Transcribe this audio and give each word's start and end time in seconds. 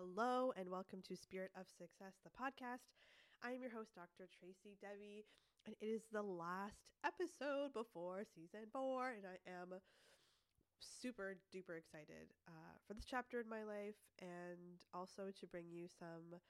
Hello, 0.00 0.48
and 0.56 0.72
welcome 0.72 1.04
to 1.04 1.12
Spirit 1.12 1.52
of 1.52 1.68
Success, 1.68 2.16
the 2.24 2.32
podcast. 2.32 2.88
I 3.44 3.52
am 3.52 3.60
your 3.60 3.68
host, 3.68 3.92
Dr. 3.92 4.32
Tracy 4.32 4.80
Debi, 4.80 5.28
and 5.68 5.76
it 5.76 5.84
is 5.84 6.08
the 6.08 6.24
last 6.24 6.88
episode 7.04 7.76
before 7.76 8.24
season 8.24 8.64
four, 8.72 9.12
and 9.12 9.28
I 9.28 9.36
am 9.44 9.76
super 10.80 11.36
duper 11.52 11.76
excited 11.76 12.32
uh, 12.48 12.80
for 12.88 12.96
this 12.96 13.04
chapter 13.04 13.44
in 13.44 13.48
my 13.52 13.60
life 13.60 14.00
and 14.24 14.80
also 14.96 15.36
to 15.36 15.46
bring 15.52 15.68
you 15.68 15.84
some 15.84 16.40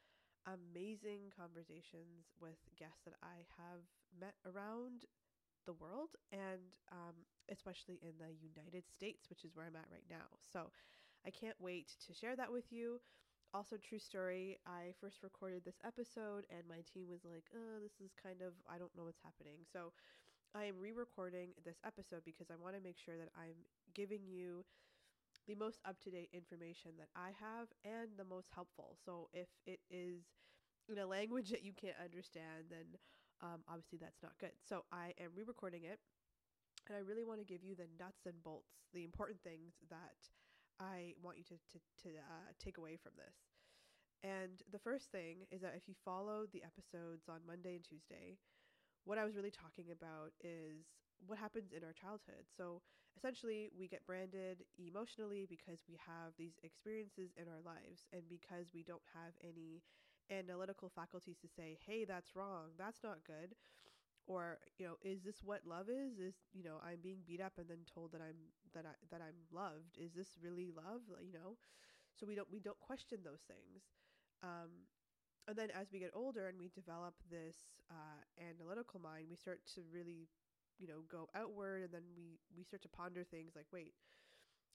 amazing 0.47 1.35
conversations 1.35 2.31
with 2.39 2.63
guests 2.79 3.03
that 3.03 3.19
I 3.19 3.43
have 3.59 3.83
met 4.15 4.39
around 4.47 5.11
the 5.67 5.75
world 5.75 6.15
and 6.31 6.79
um, 6.95 7.27
especially 7.51 7.99
in 7.99 8.15
the 8.23 8.31
United 8.31 8.87
States, 8.87 9.27
which 9.27 9.43
is 9.43 9.59
where 9.59 9.67
I'm 9.67 9.75
at 9.75 9.91
right 9.91 10.07
now. 10.07 10.39
So 10.39 10.71
I 11.27 11.35
can't 11.35 11.59
wait 11.59 11.99
to 12.07 12.15
share 12.15 12.37
that 12.39 12.53
with 12.55 12.71
you 12.71 13.03
also 13.53 13.77
true 13.77 13.99
story 13.99 14.59
i 14.67 14.93
first 15.01 15.23
recorded 15.23 15.63
this 15.65 15.81
episode 15.85 16.45
and 16.51 16.63
my 16.69 16.83
team 16.87 17.07
was 17.11 17.25
like 17.25 17.45
oh 17.55 17.81
this 17.83 17.99
is 18.05 18.13
kind 18.15 18.43
of 18.43 18.53
i 18.71 18.79
don't 18.79 18.95
know 18.97 19.05
what's 19.05 19.23
happening. 19.25 19.61
So 19.73 19.93
i 20.55 20.65
am 20.65 20.79
re-recording 20.81 21.51
this 21.65 21.79
episode 21.87 22.23
because 22.25 22.51
i 22.51 22.57
want 22.57 22.77
to 22.77 22.83
make 22.83 22.99
sure 22.99 23.17
that 23.19 23.31
i'm 23.39 23.59
giving 23.95 24.27
you 24.27 24.65
the 25.49 25.55
most 25.57 25.81
up-to-date 25.87 26.31
information 26.33 26.93
that 26.99 27.09
i 27.17 27.31
have 27.39 27.69
and 27.85 28.11
the 28.19 28.25
most 28.25 28.49
helpful. 28.55 28.97
So 29.05 29.29
if 29.33 29.49
it 29.67 29.81
is 29.91 30.25
in 30.91 30.99
a 30.99 31.07
language 31.07 31.51
that 31.51 31.65
you 31.65 31.73
can't 31.73 31.99
understand 32.03 32.71
then 32.71 32.99
um, 33.43 33.61
obviously 33.69 33.99
that's 34.01 34.23
not 34.23 34.39
good. 34.41 34.55
So 34.63 34.85
i 34.93 35.15
am 35.21 35.31
re-recording 35.37 35.85
it 35.85 36.01
and 36.89 36.97
i 36.97 37.01
really 37.01 37.25
want 37.25 37.41
to 37.41 37.45
give 37.47 37.65
you 37.65 37.75
the 37.75 37.89
nuts 37.99 38.27
and 38.27 38.43
bolts 38.43 38.73
the 38.93 39.05
important 39.05 39.41
things 39.43 39.75
that 39.91 40.17
I 40.81 41.13
want 41.23 41.37
you 41.37 41.45
to 41.45 41.57
to, 41.73 41.79
to 42.05 42.09
uh, 42.19 42.51
take 42.59 42.79
away 42.79 42.97
from 42.97 43.13
this. 43.17 43.50
And 44.23 44.61
the 44.71 44.79
first 44.79 45.11
thing 45.11 45.49
is 45.51 45.63
that 45.63 45.75
if 45.77 45.89
you 45.89 45.95
follow 46.05 46.45
the 46.53 46.63
episodes 46.63 47.29
on 47.29 47.41
Monday 47.47 47.77
and 47.77 47.85
Tuesday, 47.85 48.37
what 49.05 49.19
I 49.19 49.25
was 49.25 49.37
really 49.37 49.53
talking 49.53 49.91
about 49.93 50.33
is 50.45 50.85
what 51.27 51.39
happens 51.39 51.73
in 51.73 51.85
our 51.85 51.93
childhood. 51.95 52.45
So 52.57 52.83
essentially, 53.17 53.71
we 53.77 53.89
get 53.89 54.07
branded 54.07 54.65
emotionally 54.79 55.47
because 55.49 55.81
we 55.89 55.97
have 56.07 56.33
these 56.39 56.59
experiences 56.65 57.33
in 57.37 57.49
our 57.49 57.61
lives, 57.65 58.07
and 58.13 58.23
because 58.29 58.73
we 58.75 58.83
don't 58.85 59.05
have 59.15 59.33
any 59.45 59.83
analytical 60.31 60.91
faculties 60.91 61.39
to 61.43 61.49
say, 61.49 61.79
hey, 61.87 62.05
that's 62.05 62.37
wrong, 62.37 62.77
that's 62.79 63.03
not 63.03 63.25
good. 63.27 63.57
Or 64.27 64.59
you 64.79 64.87
know 64.87 64.97
is 65.03 65.23
this 65.23 65.43
what 65.43 65.67
love 65.67 65.89
is? 65.89 66.19
Is 66.19 66.35
you 66.53 66.63
know 66.63 66.79
i'm 66.85 67.01
being 67.03 67.21
beat 67.27 67.41
up 67.41 67.55
and 67.59 67.69
then 67.69 67.83
told 67.93 68.13
that 68.13 68.21
i'm 68.23 68.39
that 68.75 68.87
i 68.87 68.95
that 69.11 69.21
i'm 69.21 69.37
loved. 69.51 69.99
Is 69.99 70.13
this 70.15 70.39
really 70.41 70.71
love? 70.71 71.03
You 71.21 71.33
know? 71.33 71.57
So 72.15 72.27
we 72.27 72.35
don't 72.37 72.51
we 72.51 72.61
don't 72.61 72.79
question 72.81 73.19
those 73.25 73.43
things 73.49 73.83
um 74.43 74.87
and 75.49 75.57
then 75.57 75.71
as 75.75 75.89
we 75.93 75.99
get 75.99 76.11
older 76.15 76.49
and 76.49 76.59
we 76.59 76.69
develop 76.69 77.15
this 77.31 77.57
uh, 77.91 78.21
analytical 78.39 79.01
mind 79.01 79.27
we 79.29 79.37
start 79.37 79.61
to 79.75 79.83
really 79.93 80.29
you 80.79 80.87
know 80.87 81.03
go 81.11 81.29
outward 81.35 81.83
and 81.83 81.93
then 81.93 82.03
we 82.17 82.39
we 82.57 82.65
start 82.65 82.83
to 82.83 82.89
ponder 82.89 83.25
things 83.25 83.53
like 83.57 83.67
wait 83.73 83.95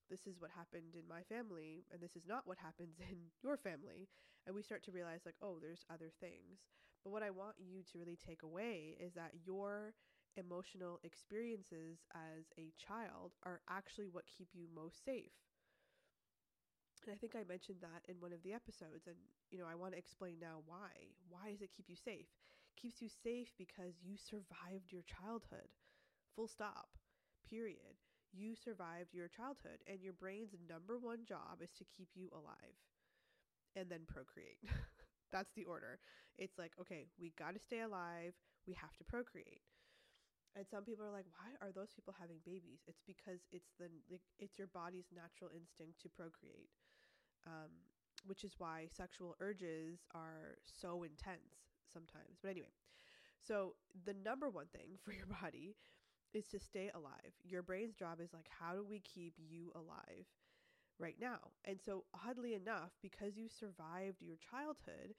this 0.10 0.28
is 0.28 0.40
what 0.40 0.52
happened 0.56 0.94
in 0.96 1.08
my 1.10 1.24
family 1.30 1.86
and 1.92 2.02
this 2.02 2.16
is 2.16 2.28
not 2.28 2.46
what 2.46 2.58
happens 2.58 2.98
in 3.12 3.18
your 3.44 3.58
family. 3.58 4.08
And 4.46 4.56
we 4.56 4.62
start 4.62 4.84
to 4.86 4.92
realize 4.92 5.22
like 5.26 5.36
oh 5.42 5.58
there's 5.62 5.86
other 5.92 6.12
things. 6.20 6.62
But 7.04 7.12
what 7.12 7.24
i 7.24 7.30
want 7.30 7.56
you 7.60 7.84
to 7.92 7.98
really 8.00 8.18
take 8.18 8.44
away 8.44 8.98
is 9.00 9.14
that 9.14 9.32
your 9.46 9.94
emotional 10.38 11.00
experiences 11.04 12.00
as 12.14 12.52
a 12.60 12.74
child 12.78 13.34
are 13.44 13.62
actually 13.70 14.08
what 14.08 14.26
keep 14.28 14.50
you 14.54 14.68
most 14.76 15.04
safe 15.06 15.32
and 17.06 17.14
i 17.14 17.18
think 17.18 17.36
i 17.36 17.44
mentioned 17.48 17.78
that 17.82 18.02
in 18.10 18.20
one 18.20 18.34
of 18.34 18.42
the 18.44 18.54
episodes 18.54 19.08
and 19.08 19.16
you 19.52 19.58
know 19.58 19.66
i 19.70 19.76
want 19.76 19.94
to 19.94 19.98
explain 20.00 20.36
now 20.42 20.62
why 20.66 20.90
why 21.30 21.52
does 21.52 21.62
it 21.62 21.72
keep 21.76 21.90
you 21.90 21.96
safe 21.96 22.28
it 22.30 22.82
keeps 22.82 23.02
you 23.02 23.10
safe 23.10 23.54
because 23.58 23.94
you 24.04 24.16
survived 24.18 24.92
your 24.92 25.04
childhood 25.04 25.70
full 26.36 26.48
stop 26.48 26.90
period 27.50 27.98
you 28.34 28.54
survived 28.54 29.14
your 29.14 29.30
childhood, 29.30 29.80
and 29.88 30.02
your 30.02 30.12
brain's 30.12 30.54
number 30.70 31.00
one 31.00 31.24
job 31.26 31.62
is 31.64 31.72
to 31.78 31.86
keep 31.96 32.10
you 32.16 32.30
alive 32.34 32.76
and 33.76 33.90
then 33.90 34.02
procreate. 34.08 34.60
That's 35.32 35.52
the 35.56 35.66
order. 35.66 36.00
It's 36.38 36.58
like, 36.58 36.72
okay, 36.82 37.08
we 37.20 37.34
got 37.38 37.54
to 37.54 37.60
stay 37.60 37.82
alive, 37.82 38.34
we 38.68 38.74
have 38.74 38.96
to 38.98 39.04
procreate. 39.04 39.62
And 40.56 40.66
some 40.70 40.84
people 40.86 41.06
are 41.06 41.12
like, 41.12 41.28
why 41.38 41.54
are 41.66 41.72
those 41.72 41.94
people 41.96 42.16
having 42.20 42.40
babies? 42.46 42.82
It's 42.88 43.04
because 43.08 43.40
it's 43.52 43.72
the 43.80 43.90
it's 44.40 44.58
your 44.58 44.68
body's 44.74 45.10
natural 45.16 45.52
instinct 45.56 46.02
to 46.04 46.10
procreate. 46.10 46.72
Um, 47.48 47.72
which 48.26 48.44
is 48.44 48.54
why 48.58 48.88
sexual 48.92 49.36
urges 49.40 50.00
are 50.16 50.58
so 50.66 51.04
intense 51.04 51.70
sometimes. 51.94 52.40
But 52.42 52.50
anyway, 52.52 52.74
so 53.40 53.76
the 54.06 54.16
number 54.16 54.50
one 54.50 54.68
thing 54.68 54.98
for 55.04 55.14
your 55.14 55.28
body 55.28 55.76
is 56.34 56.48
to 56.50 56.60
stay 56.60 56.92
alive. 56.96 57.34
Your 57.44 57.64
brain's 57.64 57.96
job 57.96 58.20
is 58.22 58.34
like, 58.34 58.48
how 58.50 58.76
do 58.76 58.86
we 58.86 59.00
keep 59.02 59.34
you 59.38 59.72
alive 59.76 60.26
right 61.00 61.16
now? 61.20 61.40
And 61.66 61.80
so, 61.84 62.06
oddly 62.28 62.54
enough, 62.54 62.92
because 63.02 63.38
you 63.38 63.48
survived 63.50 64.22
your 64.22 64.38
childhood, 64.38 65.16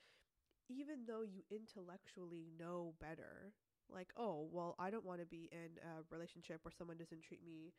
even 0.68 1.06
though 1.06 1.22
you 1.22 1.42
intellectually 1.50 2.46
know 2.58 2.94
better, 3.00 3.52
like, 3.90 4.08
oh, 4.16 4.48
well, 4.52 4.74
I 4.78 4.90
don't 4.90 5.04
want 5.04 5.20
to 5.20 5.26
be 5.26 5.48
in 5.52 5.78
a 5.82 6.02
relationship 6.14 6.60
where 6.62 6.72
someone 6.76 6.98
doesn't 6.98 7.22
treat 7.22 7.44
me 7.44 7.72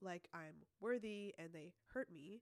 like 0.00 0.28
I'm 0.34 0.66
worthy 0.80 1.34
and 1.38 1.50
they 1.52 1.72
hurt 1.92 2.10
me. 2.12 2.40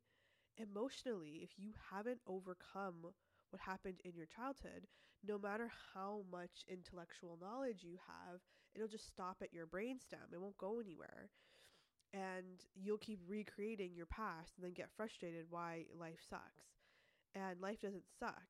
Emotionally, 0.57 1.41
if 1.43 1.59
you 1.59 1.73
haven't 1.91 2.21
overcome 2.27 3.13
what 3.51 3.61
happened 3.63 4.01
in 4.05 4.15
your 4.15 4.27
childhood, 4.27 4.87
no 5.27 5.39
matter 5.39 5.71
how 5.95 6.25
much 6.31 6.65
intellectual 6.69 7.39
knowledge 7.41 7.83
you 7.83 7.99
have, 8.07 8.41
it'll 8.75 8.89
just 8.89 9.07
stop 9.09 9.39
at 9.43 9.53
your 9.53 9.67
brainstem. 9.67 10.33
It 10.33 10.41
won't 10.41 10.59
go 10.59 10.81
anywhere. 10.81 11.31
And 12.13 12.65
you'll 12.75 12.99
keep 12.99 13.21
recreating 13.27 13.95
your 13.95 14.07
past 14.07 14.53
and 14.57 14.65
then 14.65 14.75
get 14.75 14.91
frustrated 14.97 15.47
why 15.51 15.87
life 15.99 16.21
sucks. 16.29 16.67
And 17.35 17.61
life 17.61 17.81
doesn't 17.81 18.05
suck. 18.19 18.43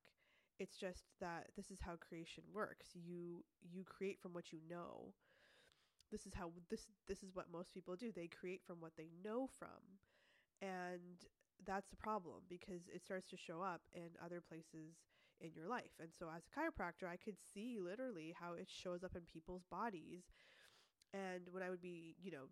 It's 0.58 0.76
just 0.76 1.04
that 1.20 1.48
this 1.56 1.70
is 1.70 1.80
how 1.80 1.96
creation 1.96 2.44
works. 2.52 2.88
You 2.94 3.44
you 3.62 3.84
create 3.84 4.20
from 4.20 4.32
what 4.32 4.52
you 4.52 4.60
know. 4.68 5.14
This 6.10 6.26
is 6.26 6.34
how 6.34 6.52
this 6.70 6.86
this 7.08 7.22
is 7.22 7.34
what 7.34 7.50
most 7.52 7.72
people 7.72 7.96
do. 7.96 8.12
They 8.12 8.28
create 8.28 8.62
from 8.66 8.80
what 8.80 8.92
they 8.96 9.10
know 9.24 9.48
from. 9.58 9.98
And 10.60 11.24
that's 11.66 11.90
the 11.90 11.96
problem 11.96 12.42
because 12.48 12.88
it 12.92 13.02
starts 13.02 13.28
to 13.30 13.36
show 13.36 13.62
up 13.62 13.82
in 13.92 14.10
other 14.24 14.40
places 14.40 14.96
in 15.40 15.50
your 15.54 15.68
life. 15.68 15.92
And 16.00 16.10
so, 16.16 16.28
as 16.34 16.42
a 16.46 16.52
chiropractor, 16.54 17.08
I 17.08 17.16
could 17.16 17.36
see 17.54 17.78
literally 17.80 18.34
how 18.38 18.54
it 18.54 18.68
shows 18.70 19.02
up 19.04 19.16
in 19.16 19.22
people's 19.32 19.64
bodies. 19.70 20.22
And 21.12 21.48
when 21.50 21.62
I 21.62 21.70
would 21.70 21.82
be, 21.82 22.16
you 22.22 22.30
know, 22.30 22.48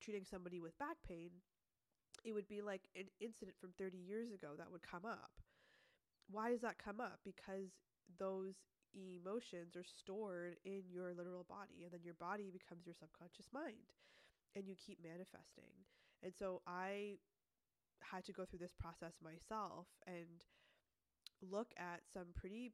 treating 0.00 0.24
somebody 0.24 0.60
with 0.60 0.78
back 0.78 0.96
pain, 1.06 1.30
it 2.24 2.32
would 2.32 2.48
be 2.48 2.62
like 2.62 2.88
an 2.96 3.06
incident 3.20 3.56
from 3.60 3.70
30 3.78 3.98
years 3.98 4.32
ago 4.32 4.52
that 4.58 4.70
would 4.70 4.82
come 4.82 5.04
up. 5.04 5.30
Why 6.30 6.50
does 6.50 6.62
that 6.62 6.78
come 6.78 7.00
up? 7.00 7.20
Because 7.24 7.70
those 8.18 8.54
emotions 8.94 9.76
are 9.76 9.84
stored 9.84 10.56
in 10.64 10.82
your 10.90 11.12
literal 11.14 11.44
body, 11.48 11.84
and 11.84 11.92
then 11.92 12.00
your 12.04 12.14
body 12.14 12.50
becomes 12.50 12.86
your 12.86 12.94
subconscious 12.98 13.46
mind, 13.52 13.92
and 14.56 14.66
you 14.66 14.74
keep 14.74 14.98
manifesting. 15.02 15.84
And 16.22 16.32
so, 16.32 16.62
I 16.66 17.18
had 18.12 18.24
to 18.24 18.32
go 18.32 18.44
through 18.44 18.60
this 18.60 18.74
process 18.78 19.14
myself 19.22 19.86
and 20.06 20.44
look 21.42 21.72
at 21.76 22.00
some 22.12 22.32
pretty 22.34 22.72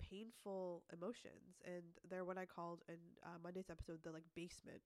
painful 0.00 0.82
emotions. 0.92 1.60
And 1.64 1.84
they're 2.08 2.24
what 2.24 2.38
i 2.38 2.44
called 2.46 2.82
in 2.88 2.98
uh, 3.24 3.38
monday's 3.42 3.70
episode 3.70 4.00
the 4.04 4.10
like 4.12 4.26
basement 4.34 4.82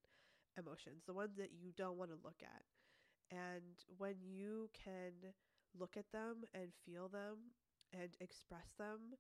emotions 0.59 1.03
the 1.07 1.15
ones 1.15 1.37
that 1.39 1.51
you 1.53 1.73
don't 1.77 1.99
want 1.99 2.11
to 2.11 2.19
look 2.25 2.41
at. 2.43 2.63
And 3.31 3.77
when 3.99 4.17
you 4.25 4.71
can 4.75 5.33
look 5.79 5.97
at 5.97 6.11
them 6.13 6.45
and 6.55 6.69
feel 6.87 7.09
them 7.09 7.53
and 7.93 8.11
express 8.21 8.73
them 8.79 9.17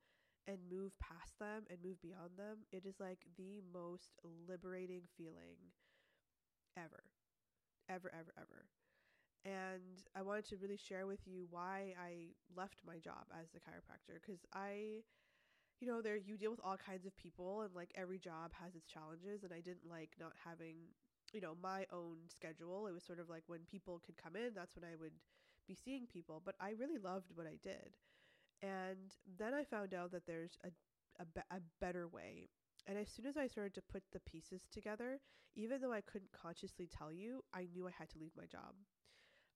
and 0.48 0.58
move 0.70 0.92
past 1.00 1.38
them 1.38 1.64
and 1.70 1.78
move 1.84 2.00
beyond 2.02 2.32
them 2.36 2.58
it 2.72 2.84
is 2.86 2.96
like 3.00 3.20
the 3.36 3.60
most 3.72 4.12
liberating 4.48 5.02
feeling 5.16 5.72
ever. 6.76 7.04
Ever 7.88 8.10
ever 8.14 8.32
ever 8.38 8.66
and 9.44 10.02
I 10.16 10.22
wanted 10.22 10.46
to 10.50 10.56
really 10.56 10.76
share 10.78 11.06
with 11.06 11.20
you 11.26 11.46
why 11.50 11.94
I 11.98 12.34
left 12.56 12.78
my 12.86 12.98
job 12.98 13.26
as 13.32 13.48
a 13.54 13.60
chiropractor 13.60 14.20
because 14.20 14.40
I 14.54 15.02
you 15.80 15.88
know 15.88 16.02
there 16.02 16.16
you 16.16 16.36
deal 16.38 16.50
with 16.50 16.60
all 16.64 16.76
kinds 16.76 17.06
of 17.06 17.16
people 17.16 17.62
and 17.62 17.74
like 17.74 17.90
every 17.96 18.18
job 18.18 18.52
has 18.62 18.74
its 18.74 18.86
challenges 18.86 19.42
and 19.44 19.52
I 19.52 19.60
didn't 19.60 19.90
like 19.90 20.10
not 20.20 20.32
having 20.44 20.76
you 21.32 21.40
know 21.40 21.56
my 21.62 21.86
own 21.92 22.18
schedule. 22.28 22.86
It 22.86 22.94
was 22.94 23.04
sort 23.04 23.20
of 23.20 23.28
like 23.30 23.44
when 23.46 23.60
people 23.70 24.00
could 24.04 24.16
come 24.16 24.36
in 24.36 24.52
that's 24.54 24.76
when 24.76 24.84
I 24.84 24.96
would 25.00 25.14
be 25.68 25.76
seeing 25.76 26.06
people 26.06 26.42
but 26.44 26.54
I 26.60 26.70
really 26.78 26.98
loved 26.98 27.32
what 27.34 27.46
I 27.46 27.58
did. 27.62 27.96
And 28.62 29.14
then 29.38 29.54
I 29.54 29.64
found 29.64 29.94
out 29.94 30.12
that 30.12 30.26
there's 30.26 30.56
a 30.64 30.70
a, 31.20 31.26
a 31.56 31.60
better 31.80 32.08
way. 32.08 32.48
And 32.86 32.98
as 32.98 33.08
soon 33.08 33.26
as 33.26 33.36
I 33.36 33.46
started 33.46 33.74
to 33.74 33.82
put 33.82 34.02
the 34.12 34.20
pieces 34.20 34.62
together, 34.72 35.20
even 35.54 35.80
though 35.80 35.92
I 35.92 36.00
couldn't 36.00 36.32
consciously 36.32 36.88
tell 36.88 37.12
you, 37.12 37.44
I 37.54 37.68
knew 37.72 37.86
I 37.86 37.92
had 37.98 38.08
to 38.10 38.18
leave 38.18 38.32
my 38.36 38.46
job. 38.46 38.74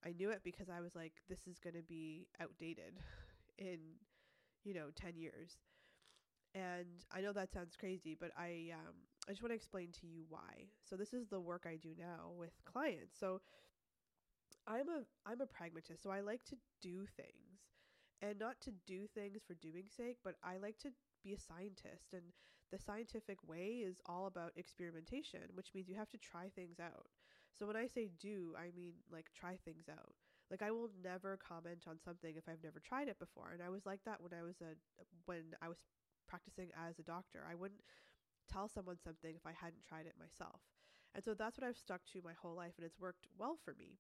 I 0.07 0.13
knew 0.19 0.31
it 0.31 0.43
because 0.45 0.69
I 0.71 0.81
was 0.81 0.95
like, 0.97 1.15
this 1.29 1.47
is 1.49 1.59
going 1.59 1.75
to 1.75 1.83
be 1.83 2.29
outdated 2.41 3.01
in, 3.59 3.79
you 4.65 4.75
know, 4.75 4.89
10 4.95 5.17
years. 5.17 5.59
And 6.55 7.05
I 7.15 7.21
know 7.21 7.33
that 7.33 7.53
sounds 7.53 7.77
crazy, 7.77 8.17
but 8.19 8.31
I 8.37 8.71
um 8.75 8.95
I 9.29 9.33
just 9.33 9.43
want 9.43 9.51
to 9.53 9.57
explain 9.57 9.89
to 10.01 10.07
you 10.07 10.25
why. 10.29 10.69
So 10.85 10.97
this 10.97 11.13
is 11.13 11.29
the 11.29 11.41
work 11.41 11.67
I 11.67 11.77
do 11.77 11.91
now 11.99 12.31
with 12.39 12.53
clients. 12.65 13.19
So 13.19 13.41
I'm 14.67 14.89
a 14.89 15.03
I'm 15.25 15.41
a 15.41 15.47
pragmatist, 15.47 16.03
so 16.03 16.11
I 16.11 16.21
like 16.21 16.45
to 16.47 16.57
do 16.83 17.07
things 17.17 17.61
and 18.23 18.39
not 18.39 18.61
to 18.63 18.73
do 18.87 19.07
things 19.15 19.43
for 19.47 19.55
doing 19.55 19.85
sake, 19.89 20.19
but 20.25 20.37
I 20.43 20.59
like 20.59 20.79
to 20.81 20.91
be 21.23 21.35
a 21.35 21.39
scientist 21.39 22.13
and 22.13 22.23
the 22.73 22.79
scientific 22.79 23.39
way 23.47 23.83
is 23.87 24.01
all 24.07 24.27
about 24.27 24.53
experimentation, 24.57 25.43
which 25.55 25.73
means 25.75 25.89
you 25.89 25.97
have 25.97 26.11
to 26.11 26.19
try 26.19 26.49
things 26.55 26.81
out. 26.81 27.07
So 27.59 27.67
when 27.67 27.77
I 27.77 27.87
say 27.87 28.11
do, 28.21 28.55
I 28.59 28.71
mean 28.77 28.95
like 29.11 29.27
try 29.35 29.57
things 29.65 29.89
out. 29.91 30.15
Like 30.51 30.63
I 30.63 30.71
will 30.71 30.91
never 31.03 31.39
comment 31.39 31.85
on 31.89 31.99
something 31.99 32.37
if 32.37 32.49
I've 32.49 32.63
never 32.63 32.81
tried 32.81 33.09
it 33.09 33.19
before. 33.19 33.51
And 33.53 33.63
I 33.63 33.69
was 33.71 33.87
like 33.87 34.01
that 34.05 34.21
when 34.23 34.33
I 34.33 34.43
was 34.43 34.61
a 34.61 34.77
when 35.25 35.55
I 35.63 35.69
was 35.69 35.79
practicing 36.29 36.71
as 36.77 36.99
a 36.99 37.03
doctor. 37.03 37.45
I 37.49 37.55
wouldn't 37.55 37.83
tell 38.51 38.69
someone 38.69 38.99
something 39.03 39.35
if 39.35 39.47
I 39.47 39.53
hadn't 39.53 39.85
tried 39.89 40.07
it 40.07 40.15
myself. 40.19 40.61
And 41.15 41.25
so 41.25 41.35
that's 41.35 41.59
what 41.59 41.67
I've 41.67 41.77
stuck 41.77 42.03
to 42.13 42.23
my 42.23 42.35
whole 42.41 42.55
life 42.55 42.75
and 42.77 42.85
it's 42.87 43.01
worked 43.01 43.27
well 43.39 43.57
for 43.65 43.75
me. 43.79 43.99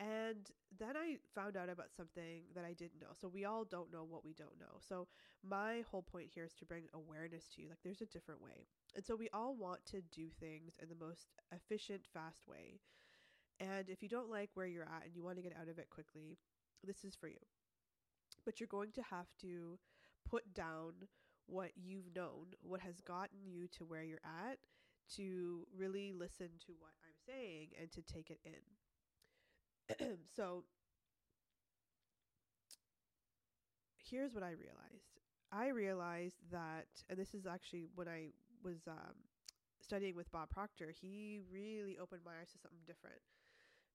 And 0.00 0.48
then 0.78 0.96
I 0.96 1.16
found 1.34 1.56
out 1.56 1.68
about 1.68 1.92
something 1.96 2.42
that 2.54 2.64
I 2.64 2.72
didn't 2.72 3.00
know. 3.00 3.14
So 3.20 3.26
we 3.26 3.44
all 3.44 3.64
don't 3.64 3.92
know 3.92 4.04
what 4.04 4.24
we 4.24 4.32
don't 4.32 4.58
know. 4.60 4.78
So 4.78 5.08
my 5.42 5.82
whole 5.90 6.02
point 6.02 6.28
here 6.32 6.44
is 6.44 6.54
to 6.54 6.64
bring 6.64 6.84
awareness 6.94 7.48
to 7.54 7.62
you. 7.62 7.68
Like 7.68 7.78
there's 7.82 8.00
a 8.00 8.06
different 8.06 8.40
way. 8.40 8.66
And 8.98 9.06
so 9.06 9.14
we 9.14 9.28
all 9.32 9.54
want 9.54 9.86
to 9.92 10.02
do 10.12 10.26
things 10.40 10.72
in 10.82 10.88
the 10.88 11.06
most 11.06 11.28
efficient, 11.54 12.00
fast 12.12 12.48
way. 12.48 12.80
And 13.60 13.88
if 13.88 14.02
you 14.02 14.08
don't 14.08 14.28
like 14.28 14.50
where 14.54 14.66
you're 14.66 14.82
at 14.82 15.04
and 15.04 15.14
you 15.14 15.22
want 15.22 15.36
to 15.36 15.42
get 15.42 15.52
out 15.54 15.68
of 15.68 15.78
it 15.78 15.88
quickly, 15.88 16.36
this 16.82 17.04
is 17.04 17.14
for 17.14 17.28
you. 17.28 17.38
But 18.44 18.58
you're 18.58 18.66
going 18.66 18.90
to 18.96 19.02
have 19.02 19.28
to 19.42 19.78
put 20.28 20.52
down 20.52 20.94
what 21.46 21.70
you've 21.76 22.12
known, 22.16 22.56
what 22.60 22.80
has 22.80 23.00
gotten 23.00 23.38
you 23.46 23.68
to 23.78 23.84
where 23.84 24.02
you're 24.02 24.18
at, 24.24 24.58
to 25.14 25.64
really 25.76 26.12
listen 26.12 26.48
to 26.66 26.72
what 26.80 26.90
I'm 27.06 27.14
saying 27.24 27.68
and 27.80 27.92
to 27.92 28.02
take 28.02 28.32
it 28.32 28.40
in. 30.00 30.16
so 30.36 30.64
here's 34.10 34.34
what 34.34 34.42
I 34.42 34.50
realized. 34.50 35.20
I 35.52 35.68
realized 35.68 36.42
that, 36.50 36.88
and 37.08 37.16
this 37.16 37.32
is 37.32 37.46
actually 37.46 37.84
when 37.94 38.08
I 38.08 38.30
was 38.62 38.86
um, 38.86 39.16
studying 39.80 40.14
with 40.14 40.30
Bob 40.32 40.50
Proctor, 40.50 40.92
he 40.92 41.40
really 41.50 41.98
opened 41.98 42.22
my 42.24 42.32
eyes 42.40 42.52
to 42.52 42.58
something 42.58 42.84
different 42.86 43.20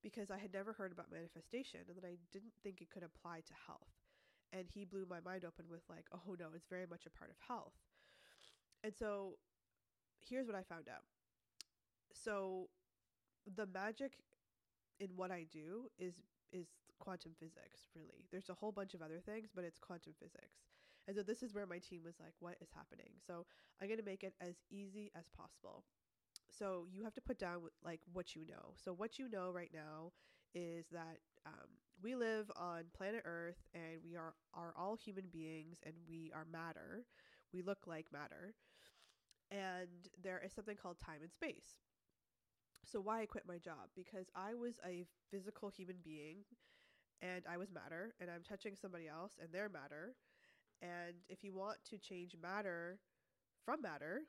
because 0.01 0.30
I 0.30 0.38
had 0.38 0.54
never 0.54 0.74
heard 0.74 0.92
about 0.92 1.12
manifestation 1.12 1.81
and 1.88 1.95
then 1.95 2.06
I 2.06 2.18
didn't 2.31 2.54
think 2.62 2.81
it 2.81 2.89
could 2.89 3.04
apply 3.04 3.42
to 3.48 3.54
health. 3.68 3.94
And 4.51 4.65
he 4.71 4.86
blew 4.86 5.07
my 5.10 5.19
mind 5.25 5.45
open 5.45 5.65
with, 5.68 5.81
like, 5.89 6.06
oh 6.13 6.36
no, 6.39 6.48
it's 6.54 6.68
very 6.68 6.86
much 6.86 7.07
a 7.07 7.10
part 7.18 7.31
of 7.31 7.38
health. 7.48 7.74
And 8.83 8.94
so 8.94 9.38
here's 10.19 10.45
what 10.45 10.56
I 10.56 10.63
found 10.63 10.88
out. 10.88 11.06
So 12.13 12.69
the 13.56 13.65
magic 13.65 14.13
in 15.00 15.10
what 15.15 15.31
I 15.31 15.45
do 15.51 15.89
is 15.98 16.13
is 16.51 16.68
quantum 17.00 17.31
physics 17.39 17.89
really. 17.95 18.25
There's 18.31 18.50
a 18.50 18.54
whole 18.54 18.71
bunch 18.71 18.94
of 18.94 19.01
other 19.01 19.19
things, 19.19 19.50
but 19.54 19.63
it's 19.63 19.80
quantum 19.80 20.13
physics. 20.19 20.73
And 21.08 21.16
so 21.16 21.24
this 21.24 21.44
is 21.44 21.54
where 21.54 21.66
my 21.68 21.80
team 21.80 22.02
was 22.04 22.16
like, 22.20 22.34
what 22.40 22.56
is 22.62 22.70
happening? 22.74 23.12
So 23.28 23.46
I'm 23.82 23.88
going 23.88 24.00
to 24.00 24.06
make 24.06 24.24
it 24.24 24.34
as 24.42 24.56
easy 24.72 25.12
as 25.18 25.26
possible. 25.36 25.84
So 26.50 26.86
you 26.92 27.04
have 27.04 27.14
to 27.16 27.22
put 27.22 27.40
down 27.40 27.62
like 27.84 28.02
what 28.14 28.36
you 28.36 28.46
know. 28.48 28.74
So 28.84 28.94
what 28.94 29.20
you 29.20 29.30
know 29.30 29.52
right 29.52 29.72
now 29.74 30.12
is 30.56 30.86
that 30.92 31.18
um, 31.46 31.68
we 32.02 32.16
live 32.16 32.52
on 32.56 32.84
planet 32.96 33.24
Earth 33.26 33.58
and 33.74 34.00
we 34.04 34.16
are 34.16 34.34
are 34.54 34.74
all 34.78 34.96
human 34.96 35.26
beings 35.32 35.80
and 35.86 35.94
we 36.08 36.32
are 36.36 36.46
matter. 36.52 37.06
We 37.54 37.62
look 37.62 37.88
like 37.88 38.08
matter. 38.14 38.54
And 39.52 40.10
there 40.22 40.42
is 40.46 40.54
something 40.54 40.76
called 40.78 41.00
time 41.00 41.22
and 41.22 41.32
space. 41.32 41.80
So 42.86 43.00
why 43.02 43.22
I 43.22 43.26
quit 43.26 43.48
my 43.48 43.58
job? 43.58 43.90
Because 43.96 44.28
I 44.36 44.54
was 44.54 44.80
a 44.86 45.06
physical 45.32 45.70
human 45.70 45.98
being 46.04 46.44
and 47.22 47.44
I 47.50 47.58
was 47.58 47.72
matter 47.72 48.16
and 48.22 48.30
I'm 48.32 48.44
touching 48.44 48.76
somebody 48.76 49.08
else 49.08 49.34
and 49.42 49.50
they're 49.54 49.70
matter. 49.70 50.16
And 50.81 51.16
if 51.30 51.44
you 51.44 51.54
want 51.54 51.78
to 51.90 51.98
change 51.98 52.36
matter 52.40 53.00
from 53.66 53.81
matter, 53.81 54.24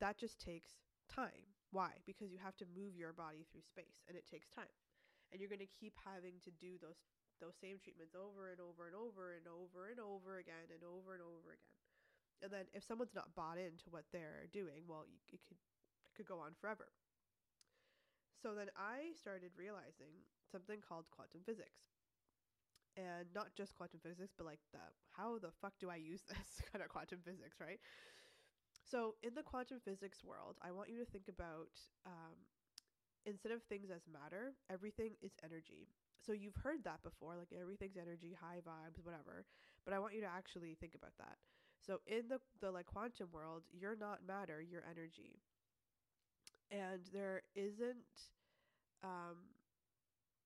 that 0.00 0.18
just 0.18 0.40
takes 0.40 0.80
time. 1.12 1.44
Why? 1.70 1.90
Because 2.06 2.32
you 2.32 2.38
have 2.42 2.56
to 2.58 2.66
move 2.74 2.96
your 2.96 3.12
body 3.12 3.46
through 3.50 3.62
space 3.62 4.02
and 4.08 4.16
it 4.16 4.26
takes 4.26 4.48
time. 4.48 4.72
And 5.30 5.38
you're 5.38 5.52
going 5.52 5.62
to 5.62 5.78
keep 5.78 5.94
having 6.02 6.42
to 6.42 6.50
do 6.50 6.80
those 6.80 6.98
those 7.40 7.56
same 7.56 7.80
treatments 7.80 8.12
over 8.12 8.52
and 8.52 8.60
over 8.60 8.84
and 8.84 8.92
over 8.92 9.32
and 9.32 9.48
over 9.48 9.88
and 9.88 9.96
over 9.96 10.36
again 10.36 10.68
and 10.68 10.84
over 10.84 11.16
and 11.16 11.24
over 11.24 11.56
again. 11.56 11.72
And 12.44 12.52
then 12.52 12.68
if 12.76 12.84
someone's 12.84 13.16
not 13.16 13.32
bought 13.32 13.56
into 13.56 13.88
what 13.88 14.04
they're 14.12 14.44
doing, 14.52 14.84
well, 14.84 15.08
it 15.32 15.40
could 15.48 15.56
it 15.56 16.12
could 16.12 16.28
go 16.28 16.36
on 16.36 16.52
forever. 16.60 16.92
So 18.40 18.52
then 18.52 18.68
I 18.76 19.12
started 19.16 19.52
realizing 19.56 20.24
something 20.52 20.80
called 20.80 21.08
quantum 21.12 21.44
physics. 21.44 21.99
And 23.00 23.32
not 23.34 23.54
just 23.56 23.74
quantum 23.76 24.00
physics, 24.04 24.34
but 24.36 24.44
like 24.46 24.60
the 24.72 24.84
how 25.16 25.38
the 25.38 25.52
fuck 25.62 25.72
do 25.80 25.88
I 25.88 25.96
use 25.96 26.20
this 26.28 26.60
kind 26.70 26.84
of 26.84 26.90
quantum 26.90 27.20
physics, 27.24 27.56
right? 27.60 27.80
So 28.84 29.14
in 29.22 29.34
the 29.34 29.42
quantum 29.42 29.80
physics 29.84 30.24
world, 30.24 30.56
I 30.62 30.72
want 30.72 30.90
you 30.90 30.98
to 30.98 31.04
think 31.10 31.28
about 31.28 31.70
um, 32.06 32.36
instead 33.26 33.52
of 33.52 33.62
things 33.64 33.90
as 33.90 34.02
matter, 34.10 34.54
everything 34.70 35.14
is 35.22 35.32
energy. 35.44 35.88
So 36.20 36.32
you've 36.32 36.56
heard 36.56 36.84
that 36.84 37.02
before, 37.02 37.36
like 37.36 37.52
everything's 37.58 37.96
energy, 37.96 38.36
high 38.38 38.60
vibes, 38.66 39.04
whatever. 39.04 39.46
But 39.84 39.94
I 39.94 40.00
want 40.00 40.14
you 40.14 40.22
to 40.22 40.28
actually 40.32 40.76
think 40.80 40.94
about 40.94 41.14
that. 41.18 41.38
So 41.80 42.00
in 42.06 42.28
the 42.28 42.40
the 42.60 42.70
like 42.72 42.86
quantum 42.86 43.28
world, 43.32 43.64
you're 43.72 43.96
not 43.96 44.26
matter, 44.26 44.60
you're 44.62 44.84
energy 44.90 45.40
and 46.70 47.00
there 47.12 47.42
isn't 47.54 48.14
um, 49.02 49.36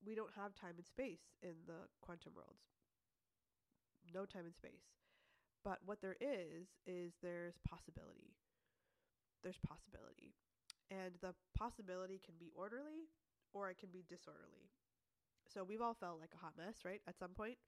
we 0.06 0.14
don't 0.14 0.34
have 0.36 0.54
time 0.54 0.74
and 0.76 0.86
space 0.86 1.22
in 1.42 1.54
the 1.66 1.88
quantum 2.02 2.32
worlds. 2.36 2.62
No 4.14 4.24
time 4.24 4.44
and 4.46 4.54
space. 4.54 4.86
But 5.64 5.80
what 5.84 6.00
there 6.00 6.16
is 6.20 6.68
is 6.86 7.14
there's 7.22 7.58
possibility. 7.68 8.36
There's 9.42 9.58
possibility. 9.58 10.34
And 10.90 11.14
the 11.20 11.34
possibility 11.56 12.20
can 12.24 12.34
be 12.38 12.50
orderly 12.54 13.08
or 13.52 13.70
it 13.70 13.78
can 13.78 13.90
be 13.90 14.04
disorderly. 14.08 14.70
So 15.48 15.64
we've 15.64 15.82
all 15.82 15.94
felt 15.94 16.20
like 16.20 16.34
a 16.34 16.38
hot 16.38 16.54
mess 16.58 16.84
right 16.84 17.02
at 17.08 17.18
some 17.18 17.30
point. 17.30 17.58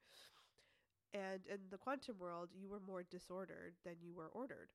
and 1.13 1.45
in 1.47 1.59
the 1.69 1.77
quantum 1.77 2.17
world 2.19 2.49
you 2.53 2.69
were 2.69 2.79
more 2.79 3.03
disordered 3.03 3.73
than 3.83 3.95
you 4.01 4.13
were 4.13 4.29
ordered. 4.33 4.69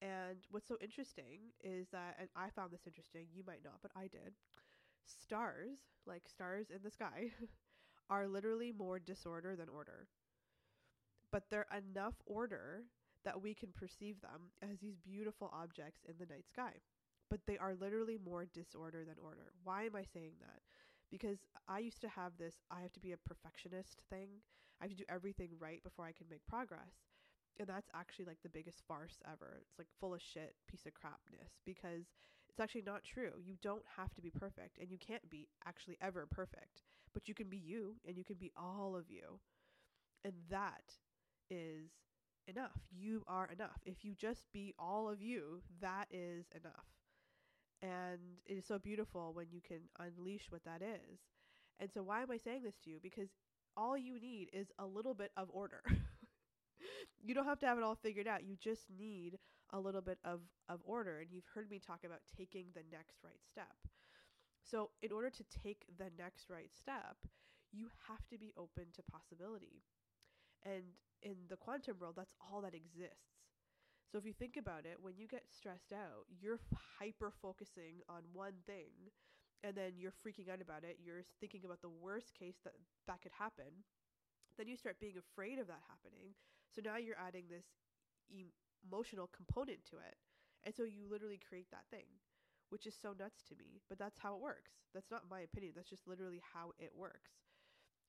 And 0.00 0.38
what's 0.50 0.68
so 0.68 0.76
interesting 0.80 1.50
is 1.62 1.88
that, 1.90 2.16
and 2.20 2.28
I 2.36 2.50
found 2.50 2.70
this 2.72 2.86
interesting, 2.86 3.26
you 3.34 3.42
might 3.46 3.64
not, 3.64 3.80
but 3.82 3.90
I 3.96 4.06
did. 4.06 4.34
Stars, 5.08 5.78
like 6.06 6.28
stars 6.28 6.66
in 6.70 6.82
the 6.82 6.90
sky, 6.90 7.30
are 8.10 8.28
literally 8.28 8.72
more 8.72 8.98
disorder 8.98 9.56
than 9.56 9.68
order. 9.68 10.08
But 11.32 11.44
they're 11.50 11.66
enough 11.76 12.14
order 12.26 12.84
that 13.24 13.42
we 13.42 13.54
can 13.54 13.70
perceive 13.72 14.20
them 14.20 14.52
as 14.62 14.78
these 14.78 14.96
beautiful 14.96 15.50
objects 15.52 16.00
in 16.08 16.14
the 16.18 16.32
night 16.32 16.46
sky. 16.48 16.80
But 17.30 17.40
they 17.46 17.58
are 17.58 17.74
literally 17.74 18.16
more 18.22 18.46
disorder 18.46 19.04
than 19.04 19.16
order. 19.22 19.52
Why 19.64 19.84
am 19.84 19.96
I 19.96 20.04
saying 20.04 20.32
that? 20.40 20.60
Because 21.10 21.38
I 21.68 21.80
used 21.80 22.00
to 22.02 22.08
have 22.08 22.32
this 22.38 22.56
I 22.70 22.80
have 22.80 22.92
to 22.92 23.00
be 23.00 23.12
a 23.12 23.16
perfectionist 23.16 24.00
thing. 24.10 24.28
I 24.80 24.84
have 24.84 24.90
to 24.90 24.96
do 24.96 25.04
everything 25.08 25.50
right 25.58 25.82
before 25.82 26.06
I 26.06 26.12
can 26.12 26.28
make 26.30 26.46
progress 26.46 27.08
and 27.58 27.68
that's 27.68 27.90
actually 27.94 28.24
like 28.24 28.38
the 28.42 28.48
biggest 28.48 28.82
farce 28.86 29.18
ever. 29.26 29.58
It's 29.62 29.78
like 29.78 29.88
full 30.00 30.14
of 30.14 30.22
shit, 30.22 30.54
piece 30.68 30.86
of 30.86 30.94
crapness 30.94 31.58
because 31.66 32.06
it's 32.58 32.64
actually 32.64 32.82
not 32.82 33.04
true. 33.04 33.32
You 33.44 33.54
don't 33.62 33.84
have 33.96 34.12
to 34.14 34.20
be 34.20 34.30
perfect 34.30 34.78
and 34.80 34.90
you 34.90 34.98
can't 34.98 35.28
be 35.30 35.48
actually 35.66 35.96
ever 36.00 36.26
perfect, 36.28 36.82
but 37.14 37.28
you 37.28 37.34
can 37.34 37.48
be 37.48 37.56
you 37.56 37.94
and 38.06 38.16
you 38.18 38.24
can 38.24 38.36
be 38.36 38.50
all 38.56 38.96
of 38.96 39.04
you. 39.10 39.38
And 40.24 40.34
that 40.50 40.82
is 41.50 41.90
enough. 42.48 42.80
You 42.90 43.24
are 43.28 43.48
enough. 43.52 43.80
If 43.86 44.04
you 44.04 44.14
just 44.14 44.44
be 44.52 44.74
all 44.78 45.08
of 45.08 45.22
you, 45.22 45.62
that 45.80 46.06
is 46.10 46.46
enough. 46.54 46.86
And 47.82 48.40
it 48.46 48.54
is 48.54 48.66
so 48.66 48.78
beautiful 48.78 49.32
when 49.34 49.46
you 49.52 49.60
can 49.60 49.80
unleash 49.98 50.46
what 50.50 50.64
that 50.64 50.82
is. 50.82 51.20
And 51.80 51.90
so, 51.92 52.02
why 52.02 52.22
am 52.22 52.30
I 52.30 52.38
saying 52.38 52.62
this 52.64 52.78
to 52.84 52.90
you? 52.90 52.98
Because 53.02 53.30
all 53.76 53.96
you 53.96 54.20
need 54.20 54.50
is 54.52 54.72
a 54.78 54.86
little 54.86 55.14
bit 55.14 55.30
of 55.36 55.48
order. 55.52 55.82
you 57.22 57.34
don't 57.34 57.44
have 57.46 57.58
to 57.60 57.66
have 57.66 57.78
it 57.78 57.84
all 57.84 57.94
figured 57.96 58.26
out. 58.26 58.44
You 58.44 58.56
just 58.60 58.84
need 58.98 59.38
a 59.72 59.78
little 59.80 60.00
bit 60.00 60.18
of, 60.24 60.40
of 60.68 60.80
order. 60.84 61.20
And 61.20 61.28
you've 61.30 61.48
heard 61.54 61.70
me 61.70 61.78
talk 61.78 62.04
about 62.04 62.20
taking 62.36 62.66
the 62.74 62.82
next 62.90 63.18
right 63.24 63.40
step. 63.50 63.76
So, 64.62 64.90
in 65.02 65.12
order 65.12 65.30
to 65.30 65.44
take 65.64 65.84
the 65.98 66.10
next 66.18 66.50
right 66.50 66.70
step, 66.74 67.16
you 67.72 67.88
have 68.08 68.26
to 68.28 68.38
be 68.38 68.52
open 68.56 68.86
to 68.94 69.02
possibility. 69.02 69.82
And 70.64 70.84
in 71.22 71.36
the 71.48 71.56
quantum 71.56 71.96
world, 72.00 72.14
that's 72.16 72.34
all 72.40 72.60
that 72.62 72.74
exists. 72.74 73.46
So, 74.10 74.18
if 74.18 74.24
you 74.24 74.32
think 74.32 74.56
about 74.56 74.84
it, 74.84 74.98
when 75.00 75.14
you 75.16 75.26
get 75.26 75.44
stressed 75.48 75.92
out, 75.92 76.26
you're 76.40 76.60
hyper 76.98 77.32
focusing 77.42 78.02
on 78.08 78.22
one 78.32 78.54
thing 78.66 79.12
and 79.64 79.74
then 79.76 79.92
you're 79.96 80.12
freaking 80.12 80.48
out 80.52 80.60
about 80.60 80.84
it. 80.84 80.98
You're 81.04 81.24
thinking 81.40 81.62
about 81.64 81.82
the 81.82 81.88
worst 81.90 82.32
case 82.34 82.56
that 82.64 82.74
that 83.06 83.22
could 83.22 83.32
happen 83.38 83.84
then 84.58 84.66
you 84.66 84.76
start 84.76 84.98
being 85.00 85.16
afraid 85.16 85.58
of 85.58 85.68
that 85.68 85.80
happening. 85.88 86.34
So 86.74 86.82
now 86.84 86.98
you're 86.98 87.16
adding 87.16 87.44
this 87.48 87.64
e- 88.28 88.52
emotional 88.86 89.28
component 89.34 89.84
to 89.90 89.96
it. 89.98 90.16
And 90.64 90.74
so 90.74 90.82
you 90.84 91.06
literally 91.08 91.40
create 91.40 91.70
that 91.70 91.86
thing, 91.90 92.06
which 92.70 92.86
is 92.86 92.96
so 93.00 93.14
nuts 93.18 93.42
to 93.48 93.56
me. 93.56 93.80
But 93.88 93.98
that's 93.98 94.18
how 94.18 94.34
it 94.34 94.40
works. 94.40 94.72
That's 94.94 95.10
not 95.10 95.30
my 95.30 95.40
opinion. 95.40 95.72
That's 95.76 95.90
just 95.90 96.08
literally 96.08 96.42
how 96.54 96.72
it 96.78 96.92
works. 96.94 97.32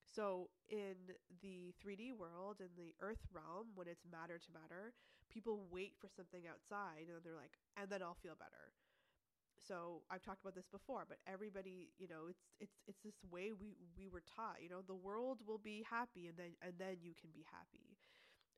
So 0.04 0.50
in 0.68 0.96
the 1.42 1.72
3D 1.80 2.12
world, 2.12 2.60
in 2.60 2.70
the 2.76 2.94
earth 3.00 3.24
realm, 3.32 3.68
when 3.74 3.88
it's 3.88 4.04
matter 4.10 4.38
to 4.38 4.52
matter, 4.52 4.92
people 5.30 5.66
wait 5.70 5.94
for 6.00 6.08
something 6.08 6.42
outside 6.48 7.06
and 7.06 7.14
then 7.16 7.22
they're 7.24 7.38
like, 7.38 7.56
and 7.76 7.88
then 7.90 8.02
I'll 8.02 8.18
feel 8.22 8.34
better. 8.34 8.74
So 9.60 10.02
I've 10.10 10.22
talked 10.22 10.40
about 10.40 10.54
this 10.54 10.66
before, 10.72 11.04
but 11.08 11.18
everybody, 11.26 11.90
you 11.98 12.08
know, 12.08 12.26
it's 12.28 12.42
it's 12.60 12.80
it's 12.88 13.00
this 13.04 13.20
way 13.30 13.52
we 13.52 13.76
we 13.96 14.08
were 14.08 14.22
taught, 14.24 14.62
you 14.62 14.68
know, 14.70 14.80
the 14.86 14.94
world 14.96 15.40
will 15.46 15.58
be 15.58 15.84
happy 15.88 16.26
and 16.28 16.36
then 16.36 16.56
and 16.62 16.74
then 16.78 16.96
you 17.02 17.12
can 17.14 17.30
be 17.30 17.44
happy. 17.50 17.98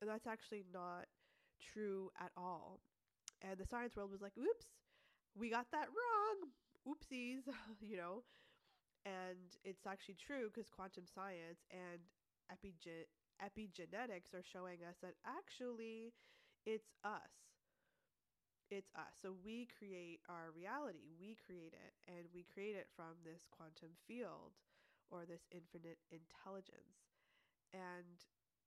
And 0.01 0.09
that's 0.09 0.27
actually 0.27 0.65
not 0.73 1.07
true 1.73 2.11
at 2.19 2.31
all. 2.37 2.79
And 3.43 3.57
the 3.59 3.65
science 3.67 3.95
world 3.95 4.11
was 4.11 4.21
like, 4.21 4.37
"Oops, 4.37 4.67
we 5.35 5.49
got 5.49 5.67
that 5.71 5.89
wrong. 5.89 6.51
Oopsies," 6.87 7.43
you 7.81 7.97
know. 7.97 8.23
And 9.05 9.57
it's 9.63 9.85
actually 9.87 10.15
true 10.15 10.49
because 10.53 10.69
quantum 10.69 11.05
science 11.07 11.65
and 11.71 12.01
epige- 12.51 13.09
epigenetics 13.41 14.33
are 14.33 14.43
showing 14.43 14.79
us 14.87 14.97
that 15.01 15.15
actually 15.25 16.13
it's 16.65 16.89
us. 17.03 17.31
It's 18.71 18.89
us. 18.95 19.13
So 19.21 19.35
we 19.45 19.67
create 19.77 20.19
our 20.27 20.49
reality. 20.55 21.13
We 21.19 21.37
create 21.45 21.73
it. 21.73 21.93
And 22.07 22.25
we 22.33 22.43
create 22.43 22.75
it 22.75 22.87
from 22.95 23.21
this 23.23 23.45
quantum 23.51 23.93
field 24.07 24.57
or 25.11 25.25
this 25.25 25.45
infinite 25.51 25.99
intelligence. 26.09 27.13
And 27.73 28.17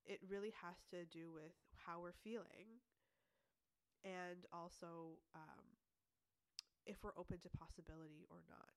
it 0.06 0.20
really 0.28 0.54
has 0.62 0.76
to 0.92 1.04
do 1.06 1.32
with 1.32 1.54
how 1.86 2.00
we're 2.02 2.16
feeling 2.24 2.82
and 4.04 4.46
also 4.52 5.22
um, 5.34 5.66
if 6.86 7.02
we're 7.02 7.16
open 7.18 7.38
to 7.42 7.50
possibility 7.54 8.26
or 8.30 8.42
not. 8.46 8.74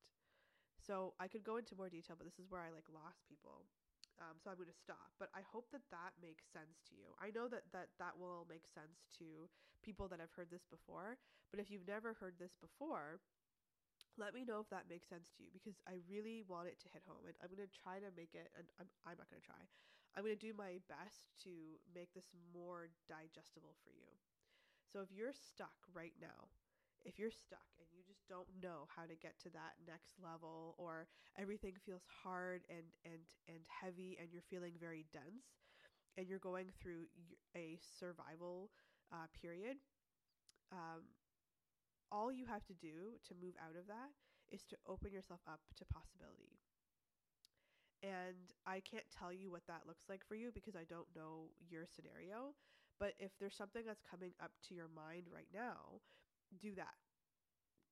So 0.80 1.14
I 1.20 1.28
could 1.28 1.44
go 1.44 1.58
into 1.58 1.76
more 1.76 1.90
detail, 1.90 2.16
but 2.18 2.26
this 2.26 2.40
is 2.40 2.50
where 2.50 2.62
I 2.62 2.72
like 2.72 2.88
lost 2.90 3.28
people. 3.28 3.68
Um, 4.20 4.36
so 4.40 4.52
I'm 4.52 4.60
going 4.60 4.72
to 4.72 4.84
stop. 4.84 5.16
But 5.20 5.30
I 5.32 5.44
hope 5.46 5.72
that 5.72 5.86
that 5.92 6.16
makes 6.20 6.44
sense 6.52 6.84
to 6.90 6.96
you. 6.96 7.16
I 7.22 7.32
know 7.32 7.48
that, 7.48 7.68
that 7.72 7.94
that 8.00 8.20
will 8.20 8.48
make 8.50 8.68
sense 8.68 9.08
to 9.20 9.48
people 9.84 10.08
that 10.12 10.20
have 10.20 10.34
heard 10.36 10.52
this 10.52 10.68
before. 10.68 11.16
But 11.52 11.60
if 11.60 11.72
you've 11.72 11.88
never 11.88 12.16
heard 12.20 12.36
this 12.40 12.56
before, 12.60 13.24
let 14.20 14.36
me 14.36 14.44
know 14.44 14.60
if 14.60 14.68
that 14.76 14.92
makes 14.92 15.08
sense 15.08 15.32
to 15.38 15.44
you 15.44 15.50
because 15.54 15.80
I 15.88 16.04
really 16.10 16.44
want 16.44 16.68
it 16.68 16.80
to 16.84 16.92
hit 16.92 17.04
home. 17.08 17.24
And 17.28 17.36
I'm 17.40 17.52
going 17.52 17.64
to 17.64 17.72
try 17.72 18.04
to 18.04 18.12
make 18.16 18.36
it, 18.36 18.52
and 18.58 18.68
I'm, 18.80 18.90
I'm 19.08 19.16
not 19.16 19.32
going 19.32 19.40
to 19.40 19.48
try. 19.48 19.64
I'm 20.16 20.24
going 20.24 20.36
to 20.36 20.40
do 20.40 20.54
my 20.58 20.80
best 20.90 21.32
to 21.46 21.52
make 21.94 22.14
this 22.14 22.28
more 22.54 22.90
digestible 23.08 23.76
for 23.84 23.92
you. 23.92 24.12
So 24.92 25.02
if 25.02 25.12
you're 25.12 25.34
stuck 25.34 25.78
right 25.94 26.16
now, 26.20 26.50
if 27.06 27.18
you're 27.20 27.32
stuck 27.32 27.70
and 27.80 27.88
you 27.94 28.04
just 28.04 28.28
don't 28.28 28.50
know 28.62 28.88
how 28.92 29.04
to 29.04 29.16
get 29.16 29.40
to 29.44 29.50
that 29.52 29.80
next 29.88 30.20
level 30.22 30.76
or 30.78 31.08
everything 31.38 31.74
feels 31.86 32.04
hard 32.24 32.62
and 32.70 32.92
and 33.06 33.24
and 33.48 33.64
heavy 33.68 34.18
and 34.20 34.30
you're 34.34 34.46
feeling 34.50 34.74
very 34.80 35.06
dense 35.14 35.64
and 36.18 36.28
you're 36.28 36.44
going 36.44 36.68
through 36.82 37.08
a 37.56 37.80
survival 38.00 38.70
uh, 39.14 39.28
period 39.40 39.78
um, 40.72 41.08
all 42.12 42.32
you 42.32 42.46
have 42.46 42.66
to 42.66 42.74
do 42.74 43.18
to 43.28 43.34
move 43.42 43.54
out 43.62 43.78
of 43.78 43.88
that 43.88 44.12
is 44.52 44.64
to 44.66 44.78
open 44.88 45.12
yourself 45.12 45.42
up 45.48 45.62
to 45.78 45.86
possibility 45.86 46.58
and 48.04 48.54
i 48.66 48.80
can't 48.80 49.06
tell 49.12 49.34
you 49.34 49.52
what 49.52 49.66
that 49.68 49.82
looks 49.88 50.06
like 50.10 50.24
for 50.28 50.36
you 50.36 50.52
because 50.54 50.76
i 50.76 50.84
don't 50.88 51.08
know 51.16 51.52
your 51.70 51.86
scenario 51.86 52.56
but 53.00 53.14
if 53.20 53.32
there's 53.40 53.56
something 53.56 53.84
that's 53.86 54.04
coming 54.10 54.32
up 54.44 54.52
to 54.68 54.74
your 54.74 54.90
mind 54.94 55.24
right 55.34 55.48
now 55.54 56.00
do 56.58 56.74
that. 56.76 56.98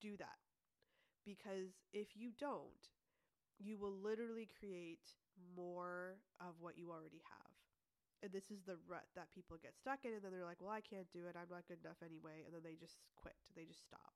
Do 0.00 0.16
that. 0.18 0.38
Because 1.24 1.76
if 1.92 2.16
you 2.16 2.32
don't, 2.38 2.90
you 3.58 3.76
will 3.76 3.92
literally 3.92 4.48
create 4.58 5.14
more 5.54 6.18
of 6.40 6.54
what 6.60 6.78
you 6.78 6.90
already 6.90 7.22
have. 7.22 7.54
And 8.22 8.32
this 8.32 8.50
is 8.50 8.62
the 8.66 8.78
rut 8.88 9.06
that 9.14 9.30
people 9.30 9.58
get 9.62 9.78
stuck 9.78 10.02
in. 10.02 10.14
And 10.14 10.22
then 10.22 10.32
they're 10.32 10.46
like, 10.46 10.62
well, 10.62 10.74
I 10.74 10.82
can't 10.82 11.10
do 11.12 11.26
it. 11.30 11.36
I'm 11.38 11.50
not 11.50 11.68
good 11.68 11.78
enough 11.84 12.02
anyway. 12.02 12.42
And 12.46 12.54
then 12.54 12.62
they 12.64 12.74
just 12.74 12.98
quit, 13.14 13.38
they 13.54 13.64
just 13.64 13.84
stop. 13.84 14.14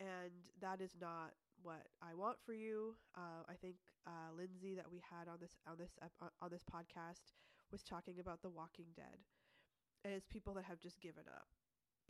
And 0.00 0.32
that 0.60 0.80
is 0.80 0.96
not 1.00 1.36
what 1.62 1.86
I 2.02 2.14
want 2.14 2.38
for 2.44 2.52
you. 2.52 2.94
Uh, 3.16 3.42
I 3.48 3.54
think 3.60 3.76
uh, 4.06 4.34
Lindsay 4.36 4.74
that 4.74 4.90
we 4.90 5.00
had 5.02 5.28
on 5.28 5.38
this 5.40 5.56
on 5.66 5.76
this 5.78 5.90
on 6.40 6.50
this 6.50 6.64
podcast 6.64 7.34
was 7.70 7.82
talking 7.82 8.18
about 8.20 8.42
The 8.42 8.50
Walking 8.50 8.92
Dead, 8.94 9.22
and 10.04 10.12
it's 10.12 10.26
people 10.26 10.54
that 10.54 10.64
have 10.64 10.80
just 10.80 11.00
given 11.00 11.24
up 11.26 11.48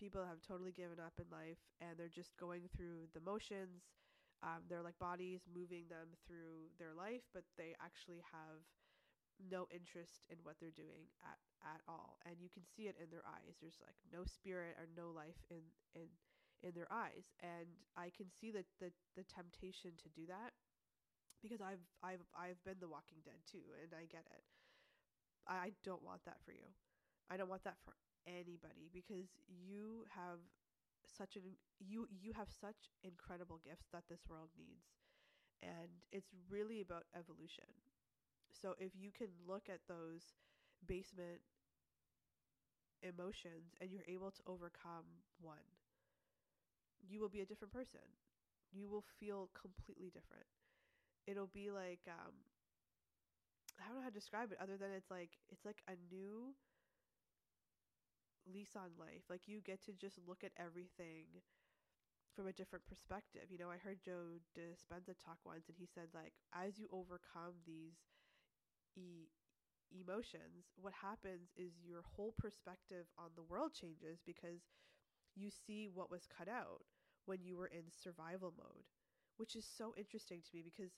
people 0.02 0.26
have 0.26 0.42
totally 0.42 0.73
given 0.75 0.99
up 0.99 1.14
in 1.23 1.28
life 1.30 1.62
and 1.78 1.94
they're 1.94 2.11
just 2.11 2.35
going 2.35 2.66
through 2.75 3.06
the 3.14 3.23
motions. 3.23 3.87
Um, 4.42 4.66
they're 4.66 4.82
like 4.82 4.99
bodies 4.99 5.47
moving 5.47 5.87
them 5.87 6.18
through 6.26 6.75
their 6.82 6.90
life, 6.90 7.23
but 7.30 7.47
they 7.54 7.78
actually 7.78 8.18
have 8.35 8.66
no 9.38 9.71
interest 9.71 10.26
in 10.26 10.42
what 10.42 10.59
they're 10.59 10.75
doing 10.75 11.06
at, 11.23 11.38
at 11.62 11.80
all. 11.87 12.18
And 12.26 12.42
you 12.42 12.50
can 12.50 12.66
see 12.66 12.90
it 12.90 12.99
in 12.99 13.14
their 13.14 13.23
eyes. 13.23 13.62
There's 13.62 13.78
like 13.78 13.99
no 14.11 14.26
spirit 14.26 14.75
or 14.75 14.90
no 14.90 15.14
life 15.14 15.38
in, 15.54 15.62
in, 15.94 16.11
in 16.62 16.73
their 16.75 16.90
eyes. 16.90 17.35
And 17.42 17.69
I 17.97 18.11
can 18.14 18.26
see 18.31 18.50
the, 18.50 18.64
the, 18.81 18.90
the 19.16 19.25
temptation 19.26 19.92
to 20.02 20.09
do 20.14 20.26
that 20.26 20.54
because 21.42 21.61
I've, 21.61 21.83
I've, 22.02 22.23
I've 22.35 22.62
been 22.64 22.78
the 22.81 22.88
walking 22.88 23.19
dead 23.25 23.42
too. 23.50 23.66
And 23.83 23.90
I 23.95 24.07
get 24.07 24.26
it. 24.31 24.45
I 25.47 25.75
don't 25.83 26.02
want 26.02 26.25
that 26.25 26.38
for 26.45 26.52
you. 26.52 26.71
I 27.31 27.37
don't 27.37 27.50
want 27.50 27.64
that 27.64 27.78
for 27.85 27.95
anybody 28.26 28.90
because 28.92 29.35
you 29.49 30.07
have 30.14 30.38
such 31.07 31.35
an 31.37 31.42
you 31.81 32.07
you 32.11 32.33
have 32.33 32.49
such 32.49 32.88
incredible 33.02 33.59
gifts 33.64 33.87
that 33.92 34.04
this 34.09 34.23
world 34.28 34.50
needs 34.57 34.95
and 35.62 35.90
it's 36.12 36.31
really 36.49 36.81
about 36.81 37.04
evolution 37.19 37.66
so 38.52 38.75
if 38.78 38.92
you 38.95 39.11
can 39.11 39.26
look 39.47 39.66
at 39.69 39.81
those 39.88 40.38
basement 40.87 41.42
emotions 43.02 43.75
and 43.81 43.90
you're 43.90 44.07
able 44.07 44.31
to 44.31 44.42
overcome 44.47 45.07
one 45.40 45.66
you 47.09 47.21
will 47.21 47.28
be 47.28 47.40
a 47.40 47.47
different 47.47 47.73
person 47.73 48.00
you 48.73 48.88
will 48.88 49.04
feel 49.21 49.50
completely 49.61 50.11
different 50.11 50.47
it'll 51.26 51.49
be 51.49 51.71
like 51.71 52.00
um 52.09 52.35
i 53.80 53.87
don't 53.87 53.97
know 53.97 54.02
how 54.02 54.09
to 54.09 54.14
describe 54.14 54.50
it 54.52 54.59
other 54.61 54.76
than 54.76 54.90
it's 54.90 55.11
like 55.11 55.30
it's 55.50 55.64
like 55.64 55.82
a 55.88 55.94
new 56.14 56.54
lease 58.47 58.76
on 58.76 58.90
life. 58.99 59.23
Like 59.28 59.49
you 59.49 59.61
get 59.61 59.82
to 59.85 59.92
just 59.92 60.18
look 60.26 60.44
at 60.44 60.52
everything 60.59 61.26
from 62.35 62.47
a 62.47 62.52
different 62.52 62.87
perspective. 62.87 63.50
You 63.50 63.59
know, 63.59 63.71
I 63.71 63.76
heard 63.78 64.00
Joe 64.04 64.40
Dispenza 64.56 65.14
talk 65.23 65.38
once 65.44 65.68
and 65.68 65.76
he 65.78 65.87
said 65.87 66.09
like 66.14 66.32
as 66.54 66.78
you 66.78 66.88
overcome 66.92 67.61
these 67.66 67.97
e- 68.97 69.28
emotions, 69.92 70.73
what 70.80 70.94
happens 70.94 71.50
is 71.56 71.73
your 71.85 72.02
whole 72.16 72.35
perspective 72.38 73.06
on 73.18 73.30
the 73.37 73.42
world 73.44 73.73
changes 73.75 74.21
because 74.26 74.62
you 75.34 75.50
see 75.50 75.88
what 75.92 76.10
was 76.10 76.26
cut 76.26 76.48
out 76.48 76.82
when 77.26 77.42
you 77.44 77.56
were 77.56 77.66
in 77.68 77.84
survival 77.90 78.52
mode, 78.56 78.86
which 79.36 79.56
is 79.56 79.66
so 79.66 79.94
interesting 79.96 80.40
to 80.42 80.50
me 80.56 80.62
because 80.62 80.92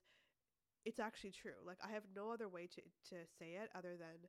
it's 0.84 1.00
actually 1.00 1.32
true. 1.32 1.58
Like 1.66 1.78
I 1.84 1.92
have 1.92 2.04
no 2.14 2.30
other 2.32 2.48
way 2.48 2.68
to 2.74 2.82
to 3.10 3.16
say 3.38 3.56
it 3.60 3.70
other 3.74 3.96
than 3.98 4.28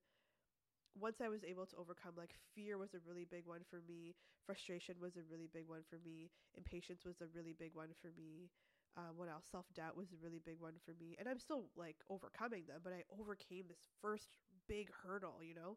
once 0.95 1.19
I 1.19 1.27
was 1.27 1.43
able 1.43 1.65
to 1.67 1.75
overcome, 1.75 2.13
like 2.17 2.33
fear 2.55 2.77
was 2.77 2.93
a 2.93 3.03
really 3.05 3.25
big 3.29 3.45
one 3.45 3.61
for 3.69 3.81
me, 3.87 4.15
frustration 4.45 4.95
was 5.01 5.17
a 5.17 5.27
really 5.29 5.49
big 5.51 5.67
one 5.67 5.83
for 5.89 5.99
me, 6.05 6.31
impatience 6.55 7.03
was 7.05 7.19
a 7.21 7.27
really 7.35 7.53
big 7.57 7.75
one 7.75 7.91
for 8.01 8.11
me. 8.17 8.49
Um, 8.97 9.17
what 9.17 9.27
else? 9.27 9.43
Self 9.51 9.65
doubt 9.75 9.97
was 9.97 10.13
a 10.13 10.23
really 10.23 10.39
big 10.39 10.55
one 10.59 10.79
for 10.85 10.95
me, 10.97 11.17
and 11.19 11.27
I'm 11.27 11.39
still 11.39 11.67
like 11.75 11.97
overcoming 12.09 12.63
them, 12.67 12.79
but 12.81 12.93
I 12.93 13.03
overcame 13.19 13.65
this 13.67 13.91
first 14.01 14.37
big 14.69 14.87
hurdle, 15.03 15.43
you 15.43 15.53
know, 15.53 15.75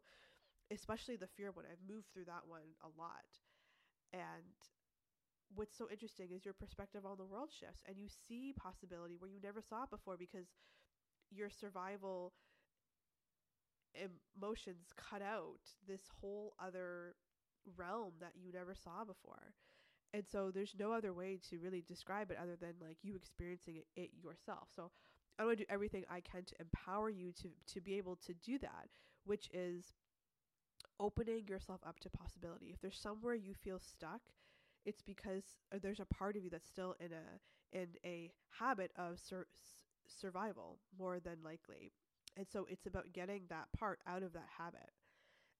especially 0.71 1.17
the 1.17 1.27
fear 1.37 1.51
one. 1.51 1.65
I've 1.65 1.83
moved 1.87 2.07
through 2.13 2.25
that 2.25 2.47
one 2.47 2.75
a 2.83 2.89
lot, 2.99 3.27
and 4.13 4.55
what's 5.55 5.77
so 5.77 5.87
interesting 5.91 6.29
is 6.31 6.45
your 6.45 6.53
perspective 6.53 7.05
on 7.05 7.17
the 7.17 7.25
world 7.25 7.49
shifts, 7.57 7.83
and 7.87 7.97
you 7.97 8.07
see 8.07 8.53
possibility 8.57 9.15
where 9.17 9.29
you 9.29 9.39
never 9.41 9.61
saw 9.61 9.83
it 9.83 9.89
before 9.89 10.17
because 10.17 10.47
your 11.31 11.49
survival 11.49 12.33
emotions 13.95 14.87
cut 14.95 15.21
out 15.21 15.59
this 15.87 16.01
whole 16.21 16.53
other 16.63 17.15
realm 17.77 18.13
that 18.19 18.33
you 18.35 18.51
never 18.51 18.75
saw 18.75 19.03
before. 19.03 19.53
And 20.13 20.23
so 20.27 20.51
there's 20.51 20.75
no 20.79 20.91
other 20.91 21.13
way 21.13 21.39
to 21.49 21.59
really 21.59 21.83
describe 21.87 22.31
it 22.31 22.37
other 22.41 22.55
than 22.59 22.73
like 22.81 22.97
you 23.03 23.15
experiencing 23.15 23.77
it, 23.77 23.87
it 23.95 24.09
yourself. 24.23 24.69
So 24.75 24.91
I 25.37 25.45
want 25.45 25.57
to 25.59 25.63
do 25.63 25.73
everything 25.73 26.03
I 26.09 26.21
can 26.21 26.45
to 26.45 26.55
empower 26.59 27.09
you 27.09 27.31
to 27.41 27.49
to 27.73 27.81
be 27.81 27.95
able 27.95 28.17
to 28.25 28.33
do 28.33 28.57
that, 28.59 28.89
which 29.25 29.49
is 29.53 29.93
opening 30.99 31.47
yourself 31.47 31.81
up 31.85 31.99
to 32.01 32.09
possibility. 32.09 32.71
If 32.73 32.81
there's 32.81 32.99
somewhere 32.99 33.35
you 33.35 33.53
feel 33.53 33.79
stuck, 33.79 34.21
it's 34.85 35.01
because 35.01 35.43
uh, 35.73 35.77
there's 35.81 35.99
a 35.99 36.05
part 36.05 36.35
of 36.37 36.43
you 36.43 36.49
that's 36.49 36.67
still 36.67 36.95
in 36.99 37.11
a 37.13 37.77
in 37.77 37.87
a 38.05 38.31
habit 38.59 38.91
of 38.97 39.19
sur- 39.19 39.47
survival 40.07 40.79
more 40.97 41.19
than 41.19 41.37
likely 41.43 41.91
And 42.37 42.47
so 42.47 42.65
it's 42.69 42.85
about 42.87 43.13
getting 43.13 43.43
that 43.49 43.67
part 43.77 43.99
out 44.07 44.23
of 44.23 44.33
that 44.33 44.47
habit. 44.57 44.89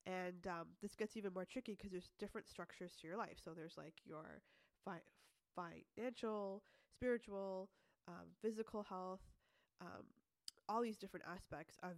And 0.06 0.48
um, 0.48 0.68
this 0.82 0.96
gets 0.96 1.18
even 1.18 1.34
more 1.34 1.46
tricky 1.46 1.74
because 1.76 1.92
there's 1.92 2.12
different 2.20 2.48
structures 2.48 2.94
to 3.02 3.08
your 3.08 3.18
life. 3.18 3.38
So 3.44 3.52
there's 3.56 3.78
like 3.78 3.96
your 4.06 4.42
fi- 4.86 5.04
financial, 5.56 6.64
spiritual, 6.92 7.70
um, 8.08 8.28
physical 8.42 8.84
health, 8.84 9.22
um, 9.82 10.06
all 10.70 10.82
these 10.82 10.98
different 10.98 11.26
aspects 11.32 11.78
of 11.84 11.94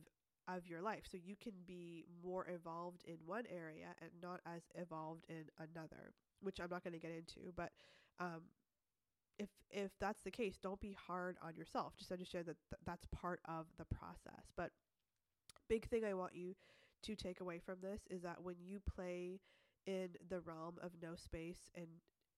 of 0.48 0.68
your 0.68 0.82
life. 0.82 1.04
So 1.12 1.18
you 1.24 1.36
can 1.42 1.54
be 1.68 2.06
more 2.24 2.48
evolved 2.50 3.04
in 3.08 3.18
one 3.26 3.44
area 3.52 3.88
and 4.02 4.12
not 4.22 4.42
as 4.46 4.64
evolved 4.76 5.26
in 5.30 5.46
another, 5.60 6.14
which 6.42 6.60
I'm 6.60 6.70
not 6.70 6.84
going 6.84 6.94
to 6.94 7.00
get 7.00 7.12
into. 7.12 7.52
But 7.56 7.72
um, 8.20 8.42
if 9.40 9.50
if 9.72 9.92
that's 10.00 10.22
the 10.24 10.32
case, 10.32 10.58
don't 10.62 10.80
be 10.82 10.94
hard 11.08 11.38
on 11.42 11.56
yourself. 11.56 11.94
Just 11.98 12.12
understand 12.12 12.46
that 12.46 12.58
th- 12.70 12.82
that's 12.86 13.06
part 13.08 13.40
of 13.46 13.66
the 13.78 13.86
process. 13.86 14.52
But 14.56 14.72
big 15.70 15.88
thing 15.88 16.04
I 16.06 16.14
want 16.14 16.36
you 16.36 16.56
to 17.04 17.16
take 17.16 17.42
away 17.42 17.60
from 17.60 17.78
this 17.82 18.02
is 18.10 18.22
that 18.22 18.42
when 18.44 18.56
you 18.64 18.80
play 18.96 19.40
in 19.86 20.10
the 20.30 20.40
realm 20.42 20.76
of 20.82 20.92
no 21.02 21.16
space 21.16 21.72
and 21.76 21.88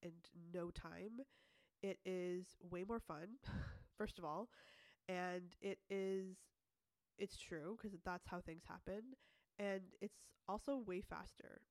and 0.01 0.13
no 0.53 0.69
time, 0.71 1.21
it 1.83 1.99
is 2.05 2.45
way 2.71 2.85
more 2.87 2.99
fun. 3.01 3.27
first 3.97 4.19
of 4.19 4.25
all, 4.25 4.49
and 5.09 5.55
it 5.61 5.79
is 5.89 6.37
it's 7.17 7.37
true 7.37 7.77
because 7.81 7.97
that's 8.05 8.27
how 8.27 8.39
things 8.41 8.63
happen 8.67 9.01
and 9.59 9.81
it's 10.01 10.17
also 10.47 10.77
way 10.85 11.01
faster 11.01 11.61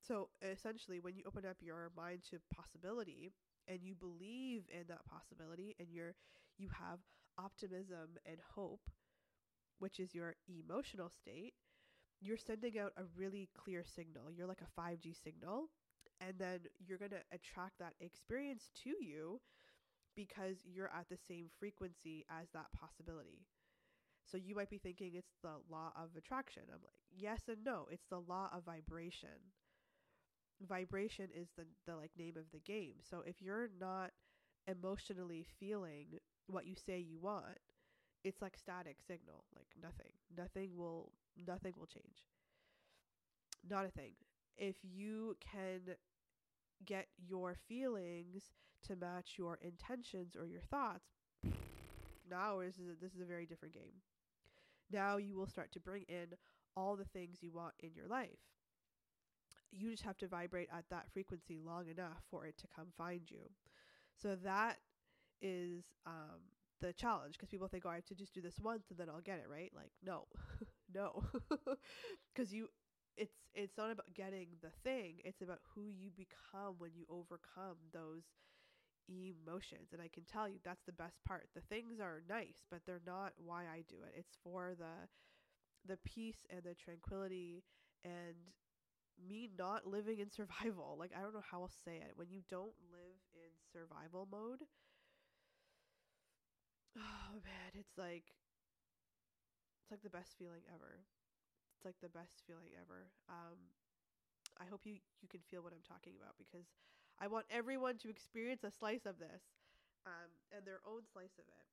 so 0.00 0.28
essentially 0.42 1.00
when 1.00 1.14
you 1.16 1.22
open 1.26 1.44
up 1.48 1.56
your 1.60 1.90
mind 1.96 2.20
to 2.28 2.38
possibility 2.54 3.32
and 3.68 3.80
you 3.82 3.94
believe 3.94 4.62
in 4.70 4.84
that 4.88 5.04
possibility 5.06 5.76
and 5.78 5.88
you're 5.90 6.14
you 6.58 6.68
have 6.68 6.98
optimism 7.38 8.18
and 8.26 8.36
hope 8.54 8.80
which 9.78 9.98
is 10.00 10.14
your 10.14 10.34
emotional 10.48 11.08
state 11.08 11.54
you're 12.20 12.36
sending 12.36 12.78
out 12.78 12.92
a 12.96 13.02
really 13.16 13.48
clear 13.56 13.84
signal 13.84 14.24
you're 14.34 14.46
like 14.46 14.62
a 14.62 14.80
5G 14.80 15.14
signal 15.22 15.68
and 16.20 16.34
then 16.38 16.60
you're 16.78 16.98
going 16.98 17.10
to 17.10 17.22
attract 17.32 17.78
that 17.78 17.94
experience 18.00 18.70
to 18.84 18.90
you 19.00 19.40
because 20.16 20.56
you're 20.64 20.90
at 20.96 21.08
the 21.08 21.16
same 21.28 21.46
frequency 21.58 22.24
as 22.30 22.48
that 22.52 22.66
possibility. 22.78 23.46
So 24.26 24.36
you 24.36 24.54
might 24.54 24.70
be 24.70 24.78
thinking 24.78 25.12
it's 25.14 25.36
the 25.42 25.60
law 25.70 25.92
of 25.96 26.16
attraction. 26.16 26.62
I'm 26.68 26.80
like, 26.82 26.98
yes 27.10 27.42
and 27.48 27.64
no. 27.64 27.86
It's 27.90 28.06
the 28.10 28.20
law 28.20 28.48
of 28.52 28.64
vibration. 28.64 29.52
Vibration 30.66 31.28
is 31.34 31.48
the 31.56 31.66
the 31.86 31.94
like 31.96 32.12
name 32.16 32.36
of 32.38 32.50
the 32.52 32.60
game. 32.60 32.94
So 33.02 33.20
if 33.26 33.42
you're 33.42 33.68
not 33.78 34.12
emotionally 34.66 35.44
feeling 35.60 36.20
what 36.46 36.66
you 36.66 36.74
say 36.76 36.98
you 36.98 37.18
want, 37.18 37.58
it's 38.24 38.42
like 38.42 38.56
static 38.58 38.98
signal, 39.06 39.44
like 39.56 39.68
nothing. 39.82 40.12
Nothing 40.36 40.76
will 40.76 41.12
nothing 41.36 41.74
will 41.78 41.86
change. 41.86 42.24
Not 43.68 43.86
a 43.86 43.90
thing. 43.90 44.12
If 44.56 44.76
you 44.82 45.36
can 45.40 45.96
get 46.84 47.08
your 47.18 47.56
feelings 47.68 48.52
to 48.86 48.96
match 48.96 49.34
your 49.38 49.58
intentions 49.62 50.36
or 50.36 50.46
your 50.46 50.62
thoughts, 50.62 51.06
now 52.30 52.60
this 52.60 52.78
is 52.78 52.88
a, 52.90 52.94
this 53.00 53.14
is 53.14 53.20
a 53.20 53.26
very 53.26 53.46
different 53.46 53.74
game. 53.74 54.02
Now 54.92 55.16
you 55.16 55.36
will 55.36 55.46
start 55.48 55.72
to 55.72 55.80
bring 55.80 56.04
in 56.08 56.28
all 56.76 56.96
the 56.96 57.04
things 57.06 57.38
you 57.42 57.52
want 57.52 57.74
in 57.80 57.94
your 57.94 58.08
life. 58.08 58.38
You 59.70 59.90
just 59.90 60.02
have 60.02 60.18
to 60.18 60.28
vibrate 60.28 60.68
at 60.76 60.84
that 60.90 61.10
frequency 61.12 61.58
long 61.58 61.88
enough 61.88 62.22
for 62.30 62.44
it 62.46 62.58
to 62.58 62.66
come 62.74 62.88
find 62.96 63.30
you. 63.30 63.50
So 64.22 64.36
that 64.44 64.78
is 65.42 65.84
um, 66.06 66.40
the 66.80 66.92
challenge 66.92 67.34
because 67.34 67.50
people 67.50 67.68
think, 67.68 67.84
oh, 67.86 67.90
I 67.90 67.96
have 67.96 68.06
to 68.06 68.14
just 68.14 68.34
do 68.34 68.42
this 68.42 68.60
once 68.60 68.90
and 68.90 68.98
then 68.98 69.08
I'll 69.10 69.22
get 69.22 69.38
it, 69.40 69.46
right? 69.50 69.72
Like, 69.74 69.92
no, 70.04 70.26
no, 70.94 71.24
because 72.34 72.52
you 72.52 72.68
it's 73.16 73.34
it's 73.54 73.76
not 73.78 73.90
about 73.90 74.14
getting 74.14 74.48
the 74.62 74.70
thing 74.84 75.16
it's 75.24 75.42
about 75.42 75.58
who 75.74 75.88
you 75.90 76.10
become 76.16 76.76
when 76.78 76.90
you 76.94 77.04
overcome 77.10 77.76
those 77.92 78.24
emotions 79.08 79.90
and 79.92 80.00
i 80.02 80.08
can 80.12 80.24
tell 80.24 80.48
you 80.48 80.58
that's 80.64 80.84
the 80.86 80.92
best 80.92 81.22
part. 81.24 81.48
The 81.54 81.60
things 81.62 82.00
are 82.00 82.22
nice 82.28 82.64
but 82.70 82.80
they're 82.86 83.02
not 83.06 83.32
why 83.36 83.64
i 83.64 83.84
do 83.88 83.96
it. 84.06 84.14
It's 84.16 84.36
for 84.42 84.74
the 84.78 85.08
the 85.86 85.98
peace 86.04 86.46
and 86.50 86.62
the 86.64 86.74
tranquility 86.74 87.64
and 88.04 88.36
me 89.28 89.50
not 89.58 89.86
living 89.86 90.18
in 90.20 90.30
survival. 90.38 90.96
Like 90.98 91.12
i 91.18 91.22
don't 91.22 91.34
know 91.34 91.44
how 91.50 91.62
i'll 91.62 91.72
say 91.84 91.96
it. 91.96 92.12
When 92.16 92.30
you 92.30 92.42
don't 92.50 92.74
live 92.92 93.20
in 93.34 93.50
survival 93.72 94.28
mode 94.30 94.60
oh 96.96 97.34
man 97.44 97.72
it's 97.74 97.96
like 97.98 98.34
it's 99.82 99.90
like 99.90 100.02
the 100.02 100.12
best 100.12 100.34
feeling 100.38 100.62
ever. 100.72 101.02
It's 101.76 101.84
like 101.86 101.98
the 102.02 102.12
best 102.12 102.42
feeling 102.46 102.72
ever. 102.78 103.10
Um, 103.28 103.58
I 104.60 104.66
hope 104.70 104.86
you 104.86 104.98
you 105.22 105.28
can 105.28 105.40
feel 105.50 105.62
what 105.62 105.72
I'm 105.74 105.84
talking 105.86 106.14
about 106.18 106.36
because 106.38 106.68
I 107.20 107.26
want 107.28 107.46
everyone 107.50 107.98
to 107.98 108.08
experience 108.10 108.64
a 108.64 108.70
slice 108.70 109.06
of 109.06 109.18
this, 109.18 109.42
um, 110.06 110.30
and 110.56 110.66
their 110.66 110.80
own 110.86 111.02
slice 111.12 111.38
of 111.38 111.44
it. 111.46 111.66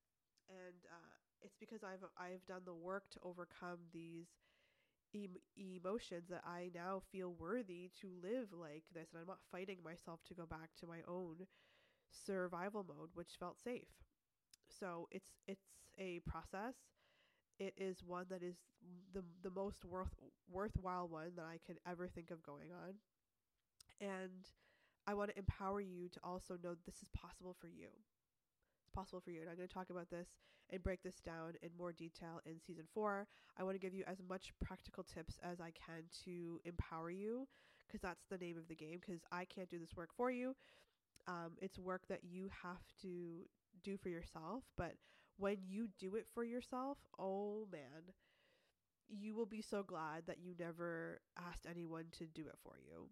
And 0.48 0.80
uh, 0.86 1.14
it's 1.42 1.56
because 1.58 1.82
I've 1.84 2.04
I've 2.18 2.44
done 2.46 2.62
the 2.64 2.74
work 2.74 3.04
to 3.12 3.20
overcome 3.22 3.78
these 3.92 4.28
em- 5.14 5.40
emotions 5.56 6.28
that 6.30 6.42
I 6.46 6.70
now 6.74 7.02
feel 7.12 7.34
worthy 7.38 7.90
to 8.00 8.08
live 8.22 8.48
like 8.52 8.84
this, 8.94 9.08
and 9.12 9.20
I'm 9.20 9.28
not 9.28 9.40
fighting 9.52 9.78
myself 9.84 10.20
to 10.28 10.34
go 10.34 10.46
back 10.46 10.70
to 10.80 10.86
my 10.86 11.00
own 11.08 11.46
survival 12.10 12.84
mode, 12.88 13.10
which 13.14 13.36
felt 13.38 13.58
safe. 13.62 13.88
So 14.68 15.08
it's 15.10 15.32
it's 15.46 15.66
a 15.98 16.20
process 16.20 16.74
it 17.58 17.74
is 17.78 18.02
one 18.04 18.26
that 18.30 18.42
is 18.42 18.56
the 19.12 19.22
the 19.42 19.50
most 19.50 19.84
worth 19.84 20.14
worthwhile 20.50 21.08
one 21.08 21.32
that 21.36 21.46
I 21.46 21.58
could 21.66 21.78
ever 21.86 22.08
think 22.08 22.30
of 22.30 22.42
going 22.42 22.72
on. 22.72 22.94
And 24.00 24.46
I 25.06 25.14
want 25.14 25.30
to 25.30 25.38
empower 25.38 25.80
you 25.80 26.08
to 26.08 26.20
also 26.22 26.56
know 26.62 26.74
this 26.86 26.96
is 26.96 27.08
possible 27.16 27.56
for 27.58 27.68
you. 27.68 27.88
It's 28.82 28.90
possible 28.94 29.20
for 29.20 29.30
you. 29.30 29.40
And 29.40 29.50
I'm 29.50 29.56
going 29.56 29.68
to 29.68 29.74
talk 29.74 29.90
about 29.90 30.10
this 30.10 30.28
and 30.70 30.82
break 30.82 31.02
this 31.02 31.20
down 31.20 31.54
in 31.62 31.70
more 31.78 31.92
detail 31.92 32.40
in 32.46 32.60
season 32.60 32.84
4. 32.94 33.26
I 33.58 33.62
want 33.64 33.74
to 33.74 33.80
give 33.80 33.94
you 33.94 34.04
as 34.06 34.18
much 34.28 34.52
practical 34.64 35.02
tips 35.02 35.38
as 35.42 35.60
I 35.60 35.72
can 35.72 36.04
to 36.24 36.60
empower 36.64 37.10
you 37.10 37.48
because 37.86 38.00
that's 38.00 38.24
the 38.30 38.38
name 38.38 38.56
of 38.56 38.68
the 38.68 38.74
game 38.74 39.00
because 39.04 39.22
I 39.32 39.44
can't 39.44 39.68
do 39.68 39.78
this 39.78 39.96
work 39.96 40.10
for 40.16 40.30
you. 40.30 40.54
Um, 41.26 41.52
it's 41.60 41.78
work 41.78 42.02
that 42.08 42.20
you 42.24 42.50
have 42.62 42.82
to 43.02 43.46
do 43.82 43.96
for 43.96 44.08
yourself, 44.08 44.64
but 44.76 44.94
when 45.38 45.56
you 45.66 45.88
do 45.98 46.14
it 46.16 46.26
for 46.32 46.44
yourself, 46.44 46.98
oh 47.18 47.66
man, 47.72 48.14
you 49.08 49.34
will 49.34 49.46
be 49.46 49.62
so 49.62 49.82
glad 49.82 50.24
that 50.26 50.38
you 50.40 50.54
never 50.58 51.20
asked 51.38 51.66
anyone 51.68 52.04
to 52.18 52.26
do 52.26 52.42
it 52.42 52.56
for 52.62 52.74
you. 52.78 53.08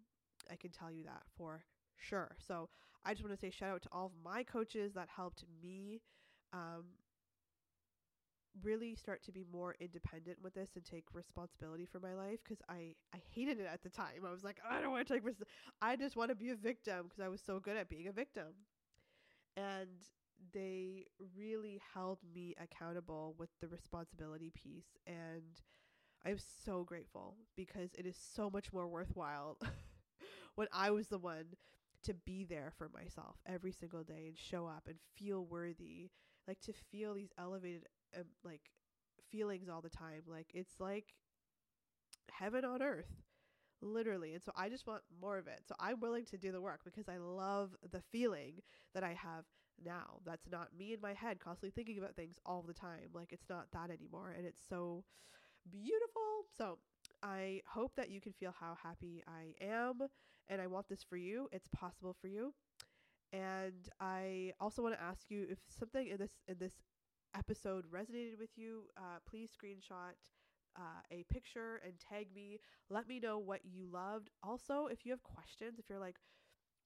I 0.49 0.55
can 0.55 0.71
tell 0.71 0.91
you 0.91 1.03
that 1.03 1.23
for 1.35 1.63
sure. 1.99 2.35
So 2.45 2.69
I 3.05 3.13
just 3.13 3.23
want 3.23 3.33
to 3.39 3.39
say 3.39 3.49
shout 3.51 3.69
out 3.71 3.81
to 3.83 3.89
all 3.91 4.07
of 4.07 4.11
my 4.23 4.43
coaches 4.43 4.93
that 4.93 5.09
helped 5.15 5.43
me 5.61 6.01
um, 6.53 6.85
really 8.63 8.95
start 8.95 9.23
to 9.23 9.31
be 9.31 9.45
more 9.51 9.75
independent 9.79 10.37
with 10.43 10.53
this 10.53 10.71
and 10.75 10.83
take 10.83 11.05
responsibility 11.13 11.85
for 11.85 11.99
my 11.99 12.13
life 12.13 12.39
because 12.43 12.61
I, 12.67 12.93
I 13.13 13.19
hated 13.31 13.59
it 13.59 13.67
at 13.71 13.81
the 13.83 13.89
time. 13.89 14.25
I 14.27 14.31
was 14.31 14.43
like, 14.43 14.57
I 14.67 14.81
don't 14.81 14.91
want 14.91 15.07
to 15.07 15.13
take 15.13 15.25
res- 15.25 15.41
I 15.81 15.95
just 15.95 16.15
want 16.15 16.29
to 16.29 16.35
be 16.35 16.49
a 16.49 16.55
victim 16.55 17.03
because 17.07 17.23
I 17.23 17.29
was 17.29 17.41
so 17.41 17.59
good 17.59 17.77
at 17.77 17.89
being 17.89 18.07
a 18.07 18.11
victim. 18.11 18.47
And 19.57 19.89
they 20.53 21.05
really 21.37 21.81
held 21.93 22.19
me 22.33 22.55
accountable 22.61 23.35
with 23.37 23.49
the 23.61 23.67
responsibility 23.67 24.51
piece 24.55 24.97
and 25.05 25.59
I'm 26.25 26.39
so 26.65 26.83
grateful 26.83 27.35
because 27.55 27.91
it 27.97 28.05
is 28.05 28.17
so 28.17 28.49
much 28.49 28.73
more 28.73 28.87
worthwhile 28.87 29.57
when 30.55 30.67
I 30.73 30.91
was 30.91 31.07
the 31.09 31.19
one 31.19 31.45
to 32.03 32.13
be 32.13 32.45
there 32.45 32.71
for 32.77 32.89
myself 32.93 33.37
every 33.45 33.71
single 33.71 34.03
day 34.03 34.25
and 34.27 34.37
show 34.37 34.67
up 34.67 34.83
and 34.87 34.97
feel 35.15 35.45
worthy 35.45 36.09
like 36.47 36.59
to 36.61 36.73
feel 36.91 37.13
these 37.13 37.31
elevated 37.37 37.85
um, 38.17 38.23
like 38.43 38.61
feelings 39.29 39.69
all 39.69 39.81
the 39.81 39.89
time 39.89 40.21
like 40.27 40.47
it's 40.53 40.79
like 40.79 41.13
heaven 42.31 42.63
on 42.63 42.81
earth 42.81 43.11
literally 43.81 44.33
and 44.33 44.43
so 44.43 44.51
i 44.57 44.69
just 44.69 44.87
want 44.87 45.01
more 45.21 45.37
of 45.37 45.47
it 45.47 45.61
so 45.67 45.75
i'm 45.79 45.99
willing 45.99 46.25
to 46.25 46.37
do 46.37 46.51
the 46.51 46.61
work 46.61 46.81
because 46.85 47.09
i 47.09 47.17
love 47.17 47.71
the 47.91 48.01
feeling 48.11 48.55
that 48.93 49.03
i 49.03 49.13
have 49.13 49.45
now. 49.85 50.19
That's 50.25 50.47
not 50.51 50.69
me 50.77 50.93
in 50.93 51.01
my 51.01 51.13
head 51.13 51.39
constantly 51.39 51.71
thinking 51.71 51.99
about 51.99 52.15
things 52.15 52.37
all 52.45 52.63
the 52.67 52.73
time. 52.73 53.11
Like 53.13 53.31
it's 53.31 53.49
not 53.49 53.67
that 53.73 53.89
anymore. 53.89 54.33
And 54.37 54.45
it's 54.45 54.61
so 54.69 55.05
beautiful. 55.71 56.45
So 56.57 56.79
I 57.23 57.61
hope 57.67 57.93
that 57.97 58.09
you 58.09 58.21
can 58.21 58.33
feel 58.33 58.53
how 58.59 58.77
happy 58.83 59.23
I 59.27 59.53
am. 59.63 59.99
And 60.49 60.61
I 60.61 60.67
want 60.67 60.87
this 60.89 61.03
for 61.03 61.17
you. 61.17 61.47
It's 61.51 61.67
possible 61.69 62.15
for 62.19 62.27
you. 62.27 62.53
And 63.31 63.89
I 63.99 64.53
also 64.59 64.81
want 64.81 64.95
to 64.95 65.01
ask 65.01 65.29
you 65.29 65.45
if 65.49 65.59
something 65.69 66.07
in 66.07 66.17
this 66.17 66.31
in 66.47 66.57
this 66.59 66.73
episode 67.37 67.85
resonated 67.91 68.39
with 68.39 68.51
you, 68.57 68.83
uh, 68.97 69.19
please 69.29 69.51
screenshot 69.51 70.15
uh, 70.77 71.01
a 71.11 71.23
picture 71.31 71.81
and 71.85 71.93
tag 71.99 72.27
me. 72.35 72.59
Let 72.89 73.07
me 73.07 73.19
know 73.19 73.39
what 73.39 73.61
you 73.65 73.87
loved. 73.91 74.29
Also, 74.43 74.87
if 74.87 75.05
you 75.05 75.11
have 75.11 75.23
questions, 75.23 75.79
if 75.79 75.85
you're 75.89 75.99
like, 75.99 76.17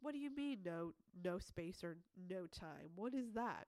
what 0.02 0.14
do 0.14 0.20
you 0.20 0.36
mean 0.36 0.60
no 0.66 0.94
no 1.24 1.40
space 1.40 1.84
or 1.84 1.98
no 2.30 2.48
time? 2.48 2.92
What 2.96 3.14
is 3.14 3.34
that? 3.36 3.68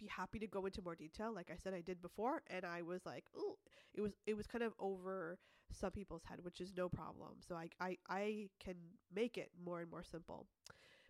Be 0.00 0.08
happy 0.08 0.38
to 0.40 0.46
go 0.46 0.66
into 0.66 0.82
more 0.82 0.94
detail 0.96 1.32
like 1.34 1.50
I 1.52 1.56
said 1.62 1.74
I 1.74 1.82
did 1.82 2.02
before 2.02 2.42
and 2.48 2.64
I 2.64 2.82
was 2.82 3.04
like 3.06 3.24
oh 3.36 3.56
it 3.94 4.00
was 4.00 4.12
it 4.26 4.36
was 4.36 4.46
kind 4.46 4.64
of 4.64 4.72
over 4.80 5.38
some 5.72 5.92
people's 5.92 6.24
head 6.24 6.38
which 6.42 6.60
is 6.60 6.72
no 6.76 6.88
problem. 6.88 7.34
So 7.46 7.54
I 7.54 7.68
I 7.80 7.96
I 8.08 8.48
can 8.64 8.76
make 9.14 9.36
it 9.38 9.50
more 9.64 9.80
and 9.80 9.90
more 9.90 10.02
simple. 10.04 10.46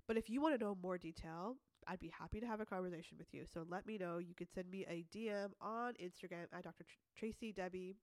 But 0.07 0.17
if 0.17 0.29
you 0.29 0.41
want 0.41 0.59
to 0.59 0.65
know 0.65 0.77
more 0.83 0.99
detail 0.99 1.57
I'd 1.87 1.99
be 2.01 2.13
happy 2.17 2.41
to 2.41 2.47
have 2.47 2.61
a 2.61 2.67
conversation 2.67 3.17
with 3.19 3.33
you. 3.33 3.45
So 3.47 3.65
let 3.69 3.87
me 3.87 3.97
know. 3.97 4.19
You 4.19 4.35
could 4.35 4.53
send 4.53 4.71
me 4.71 4.85
a 4.89 5.05
DM 5.11 5.53
on 5.63 5.95
Instagram 5.95 6.45
at 6.53 6.65
Dr. 6.65 6.85
Tr- 6.85 6.97
Tracy 7.17 7.55
Debi. 7.55 7.95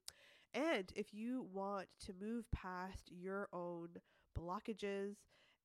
And 0.53 0.91
if 0.95 1.13
you 1.13 1.47
want 1.53 1.87
to 2.05 2.13
move 2.19 2.45
past 2.51 3.11
your 3.11 3.49
own 3.53 3.89
blockages 4.37 5.15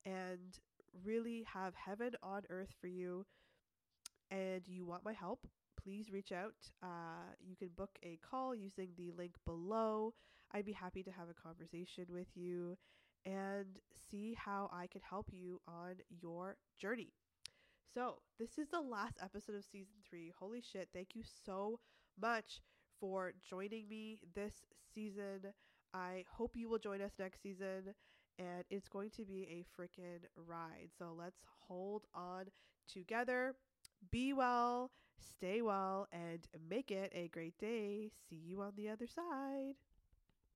and 0.05 0.59
really 1.05 1.45
have 1.53 1.75
heaven 1.75 2.13
on 2.23 2.43
earth 2.51 2.75
for 2.81 2.89
you 2.89 3.25
and 4.33 4.62
you 4.66 4.87
want 4.87 5.05
my 5.05 5.12
help, 5.12 5.47
please 5.83 6.11
reach 6.11 6.33
out. 6.33 6.55
Uh, 6.83 7.35
you 7.40 7.57
can 7.57 7.68
book 7.77 7.90
a 8.03 8.18
call 8.29 8.55
using 8.55 8.88
the 8.97 9.12
link 9.16 9.35
below. 9.45 10.14
I'd 10.53 10.64
be 10.64 10.73
happy 10.73 11.03
to 11.05 11.11
have 11.12 11.29
a 11.31 11.35
conversation 11.35 12.07
with 12.11 12.29
you 12.35 12.79
and 13.27 13.79
see 14.11 14.35
how 14.38 14.71
I 14.73 14.87
can 14.88 15.03
help 15.09 15.29
you 15.33 15.61
on 15.68 15.97
your 16.11 16.57
journey. 16.81 17.12
So, 17.95 18.16
this 18.38 18.59
is 18.59 18.68
the 18.68 18.81
last 18.81 19.18
episode 19.23 19.57
of 19.57 19.64
season 19.64 19.95
three. 20.09 20.33
Holy 20.38 20.62
shit, 20.62 20.88
thank 20.95 21.14
you 21.14 21.23
so 21.45 21.79
much 22.21 22.62
for 22.99 23.33
joining 23.49 23.88
me 23.88 24.18
this 24.35 24.64
season. 24.95 25.53
I 25.92 26.25
hope 26.31 26.57
you 26.57 26.71
will 26.71 26.79
join 26.79 27.03
us 27.03 27.12
next 27.18 27.42
season, 27.42 27.95
and 28.38 28.64
it's 28.71 28.88
going 28.88 29.11
to 29.11 29.25
be 29.25 29.42
a 29.45 29.81
freaking 29.81 30.21
ride. 30.37 30.90
So, 30.99 31.14
let's 31.16 31.40
hold 31.68 32.05
on 32.14 32.47
together. 32.88 33.55
Be 34.11 34.33
well, 34.33 34.91
stay 35.19 35.62
well, 35.62 36.07
and 36.12 36.47
make 36.69 36.91
it 36.91 37.11
a 37.15 37.29
great 37.29 37.57
day. 37.59 38.11
See 38.29 38.37
you 38.37 38.61
on 38.62 38.75
the 38.77 38.88
other 38.88 39.07
side. 39.07 39.75